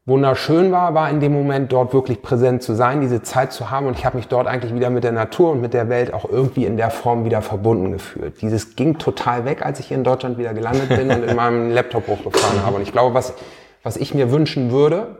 wunderschön 0.08 0.72
war, 0.72 0.94
war 0.94 1.10
in 1.10 1.20
dem 1.20 1.32
Moment 1.32 1.70
dort 1.70 1.92
wirklich 1.92 2.22
präsent 2.22 2.62
zu 2.62 2.74
sein, 2.74 3.02
diese 3.02 3.22
Zeit 3.22 3.52
zu 3.52 3.70
haben. 3.70 3.86
Und 3.86 3.96
ich 3.96 4.06
habe 4.06 4.16
mich 4.16 4.26
dort 4.26 4.46
eigentlich 4.46 4.74
wieder 4.74 4.88
mit 4.88 5.04
der 5.04 5.12
Natur 5.12 5.52
und 5.52 5.60
mit 5.60 5.74
der 5.74 5.88
Welt 5.90 6.14
auch 6.14 6.24
irgendwie 6.24 6.64
in 6.64 6.78
der 6.78 6.90
Form 6.90 7.26
wieder 7.26 7.42
verbunden 7.42 7.92
gefühlt. 7.92 8.40
Dieses 8.40 8.74
ging 8.74 8.98
total 8.98 9.44
weg, 9.44 9.64
als 9.64 9.78
ich 9.78 9.88
hier 9.88 9.98
in 9.98 10.04
Deutschland 10.04 10.38
wieder 10.38 10.54
gelandet 10.54 10.88
bin 10.88 11.10
und 11.10 11.24
in 11.24 11.36
meinem 11.36 11.70
Laptop 11.70 12.08
hochgefahren 12.08 12.64
habe. 12.64 12.76
Und 12.76 12.82
ich 12.82 12.92
glaube, 12.92 13.14
was, 13.14 13.34
was 13.82 13.98
ich 13.98 14.14
mir 14.14 14.32
wünschen 14.32 14.70
würde, 14.70 15.18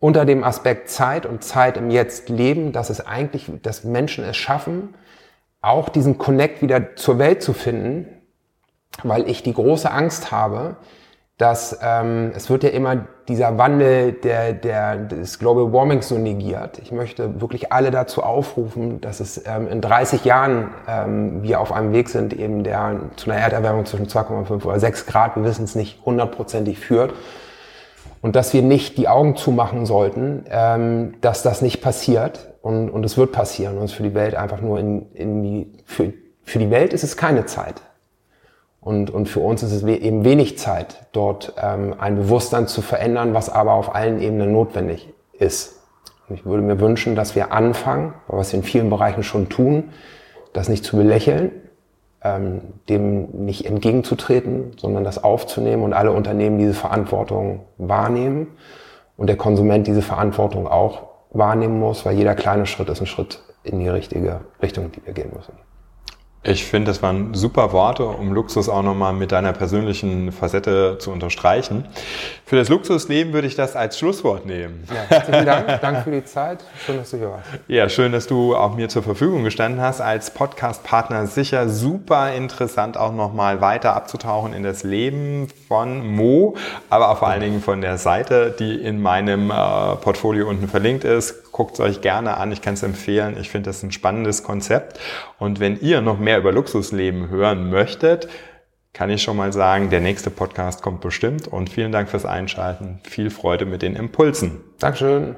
unter 0.00 0.24
dem 0.24 0.42
Aspekt 0.42 0.88
Zeit 0.88 1.26
und 1.26 1.44
Zeit 1.44 1.76
im 1.76 1.90
Jetzt 1.90 2.30
leben, 2.30 2.72
dass 2.72 2.88
es 2.90 3.06
eigentlich, 3.06 3.50
dass 3.62 3.84
Menschen 3.84 4.24
es 4.24 4.36
schaffen, 4.36 4.94
auch 5.60 5.90
diesen 5.90 6.18
Connect 6.18 6.62
wieder 6.62 6.96
zur 6.96 7.18
Welt 7.18 7.42
zu 7.42 7.52
finden, 7.52 8.06
weil 9.02 9.28
ich 9.28 9.42
die 9.42 9.54
große 9.54 9.90
Angst 9.90 10.30
habe, 10.30 10.76
dass 11.38 11.78
ähm, 11.82 12.30
es 12.36 12.48
wird 12.48 12.62
ja 12.62 12.70
immer 12.70 13.06
dieser 13.26 13.58
Wandel 13.58 14.12
der, 14.12 14.52
der, 14.52 14.96
des 14.96 15.40
Global 15.40 15.72
Warming 15.72 16.02
so 16.02 16.16
negiert. 16.16 16.78
Ich 16.78 16.92
möchte 16.92 17.40
wirklich 17.40 17.72
alle 17.72 17.90
dazu 17.90 18.22
aufrufen, 18.22 19.00
dass 19.00 19.18
es 19.18 19.42
ähm, 19.46 19.66
in 19.66 19.80
30 19.80 20.24
Jahren 20.24 20.70
ähm, 20.86 21.42
wir 21.42 21.60
auf 21.60 21.72
einem 21.72 21.92
Weg 21.92 22.08
sind, 22.08 22.34
eben 22.34 22.62
der 22.62 23.00
zu 23.16 23.30
einer 23.30 23.40
Erderwärmung 23.40 23.84
zwischen 23.84 24.06
2,5 24.06 24.64
oder 24.64 24.78
6 24.78 25.06
Grad, 25.06 25.34
wir 25.34 25.44
wissen 25.44 25.64
es 25.64 25.74
nicht 25.74 26.04
hundertprozentig 26.04 26.78
führt. 26.78 27.12
Und 28.20 28.36
dass 28.36 28.54
wir 28.54 28.62
nicht 28.62 28.96
die 28.96 29.08
Augen 29.08 29.36
zumachen 29.36 29.86
sollten, 29.86 30.44
ähm, 30.48 31.14
dass 31.20 31.42
das 31.42 31.62
nicht 31.62 31.82
passiert. 31.82 32.54
Und, 32.62 32.88
und 32.88 33.04
es 33.04 33.18
wird 33.18 33.32
passieren. 33.32 33.76
Und 33.76 33.84
es 33.84 33.92
für 33.92 34.02
die 34.02 34.14
Welt 34.14 34.34
einfach 34.34 34.62
nur 34.62 34.78
in, 34.78 35.10
in 35.12 35.42
die, 35.42 35.72
für, 35.84 36.12
für 36.42 36.58
die 36.58 36.70
Welt 36.70 36.94
ist 36.94 37.04
es 37.04 37.18
keine 37.18 37.44
Zeit. 37.44 37.82
Und, 38.84 39.08
und 39.10 39.30
für 39.30 39.40
uns 39.40 39.62
ist 39.62 39.72
es 39.72 39.82
eben 39.82 40.24
wenig 40.24 40.58
Zeit, 40.58 41.06
dort 41.12 41.54
ähm, 41.60 41.94
ein 41.98 42.16
Bewusstsein 42.16 42.66
zu 42.66 42.82
verändern, 42.82 43.32
was 43.32 43.48
aber 43.48 43.72
auf 43.72 43.94
allen 43.94 44.20
Ebenen 44.20 44.52
notwendig 44.52 45.08
ist. 45.32 45.80
Und 46.28 46.36
ich 46.36 46.44
würde 46.44 46.62
mir 46.62 46.78
wünschen, 46.78 47.16
dass 47.16 47.34
wir 47.34 47.50
anfangen, 47.50 48.12
was 48.28 48.52
wir 48.52 48.58
in 48.58 48.64
vielen 48.64 48.90
Bereichen 48.90 49.22
schon 49.22 49.48
tun, 49.48 49.90
das 50.52 50.68
nicht 50.68 50.84
zu 50.84 50.98
belächeln, 50.98 51.50
ähm, 52.22 52.60
dem 52.90 53.44
nicht 53.46 53.64
entgegenzutreten, 53.64 54.72
sondern 54.76 55.02
das 55.02 55.24
aufzunehmen 55.24 55.82
und 55.82 55.94
alle 55.94 56.12
Unternehmen 56.12 56.58
diese 56.58 56.74
Verantwortung 56.74 57.60
wahrnehmen 57.78 58.48
und 59.16 59.28
der 59.28 59.36
Konsument 59.36 59.86
diese 59.86 60.02
Verantwortung 60.02 60.68
auch 60.68 61.04
wahrnehmen 61.30 61.80
muss, 61.80 62.04
weil 62.04 62.16
jeder 62.16 62.34
kleine 62.34 62.66
Schritt 62.66 62.90
ist 62.90 63.00
ein 63.00 63.06
Schritt 63.06 63.40
in 63.62 63.78
die 63.78 63.88
richtige 63.88 64.42
Richtung, 64.60 64.92
die 64.92 65.04
wir 65.06 65.14
gehen 65.14 65.30
müssen. 65.34 65.54
Ich 66.46 66.66
finde, 66.66 66.90
das 66.90 67.02
waren 67.02 67.32
super 67.32 67.72
Worte, 67.72 68.04
um 68.04 68.34
Luxus 68.34 68.68
auch 68.68 68.82
nochmal 68.82 69.14
mit 69.14 69.32
deiner 69.32 69.54
persönlichen 69.54 70.30
Facette 70.30 70.98
zu 70.98 71.10
unterstreichen. 71.10 71.86
Für 72.44 72.56
das 72.56 72.68
Luxusleben 72.68 73.32
würde 73.32 73.46
ich 73.46 73.54
das 73.54 73.74
als 73.76 73.98
Schlusswort 73.98 74.44
nehmen. 74.44 74.84
Ja, 74.88 75.00
herzlichen 75.08 75.46
Dank. 75.46 75.80
Danke 75.80 76.02
für 76.02 76.10
die 76.10 76.24
Zeit. 76.24 76.62
Schön, 76.84 76.98
dass 76.98 77.12
du 77.12 77.16
hier 77.16 77.30
warst. 77.30 77.48
Ja, 77.66 77.88
schön, 77.88 78.12
dass 78.12 78.26
du 78.26 78.54
auch 78.54 78.76
mir 78.76 78.90
zur 78.90 79.02
Verfügung 79.02 79.42
gestanden 79.42 79.80
hast 79.80 80.02
als 80.02 80.34
Podcast-Partner. 80.34 81.26
Sicher 81.28 81.70
super 81.70 82.34
interessant, 82.34 82.98
auch 82.98 83.14
nochmal 83.14 83.62
weiter 83.62 83.96
abzutauchen 83.96 84.52
in 84.52 84.62
das 84.62 84.82
Leben 84.82 85.48
von 85.66 86.06
Mo, 86.06 86.56
aber 86.90 87.08
auch 87.08 87.20
vor 87.20 87.28
allen 87.28 87.40
Dingen 87.40 87.62
von 87.62 87.80
der 87.80 87.96
Seite, 87.96 88.54
die 88.58 88.74
in 88.74 89.00
meinem 89.00 89.50
äh, 89.50 89.54
Portfolio 89.96 90.46
unten 90.46 90.68
verlinkt 90.68 91.04
ist 91.04 91.43
Guckt 91.54 91.74
es 91.74 91.80
euch 91.80 92.00
gerne 92.00 92.36
an, 92.38 92.50
ich 92.50 92.62
kann 92.62 92.74
es 92.74 92.82
empfehlen. 92.82 93.36
Ich 93.40 93.48
finde 93.48 93.70
das 93.70 93.80
ein 93.84 93.92
spannendes 93.92 94.42
Konzept. 94.42 94.98
Und 95.38 95.60
wenn 95.60 95.78
ihr 95.78 96.00
noch 96.00 96.18
mehr 96.18 96.38
über 96.38 96.50
Luxusleben 96.50 97.28
hören 97.28 97.70
möchtet, 97.70 98.28
kann 98.92 99.08
ich 99.08 99.22
schon 99.22 99.36
mal 99.36 99.52
sagen, 99.52 99.88
der 99.88 100.00
nächste 100.00 100.30
Podcast 100.30 100.82
kommt 100.82 101.00
bestimmt. 101.00 101.46
Und 101.46 101.70
vielen 101.70 101.92
Dank 101.92 102.08
fürs 102.08 102.26
Einschalten. 102.26 102.98
Viel 103.04 103.30
Freude 103.30 103.66
mit 103.66 103.82
den 103.82 103.94
Impulsen. 103.94 104.64
Dankeschön. 104.80 105.36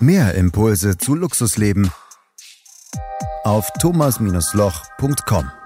Mehr 0.00 0.34
Impulse 0.34 0.98
zu 0.98 1.14
Luxusleben 1.14 1.92
auf 3.44 3.70
thomas-loch.com. 3.80 5.63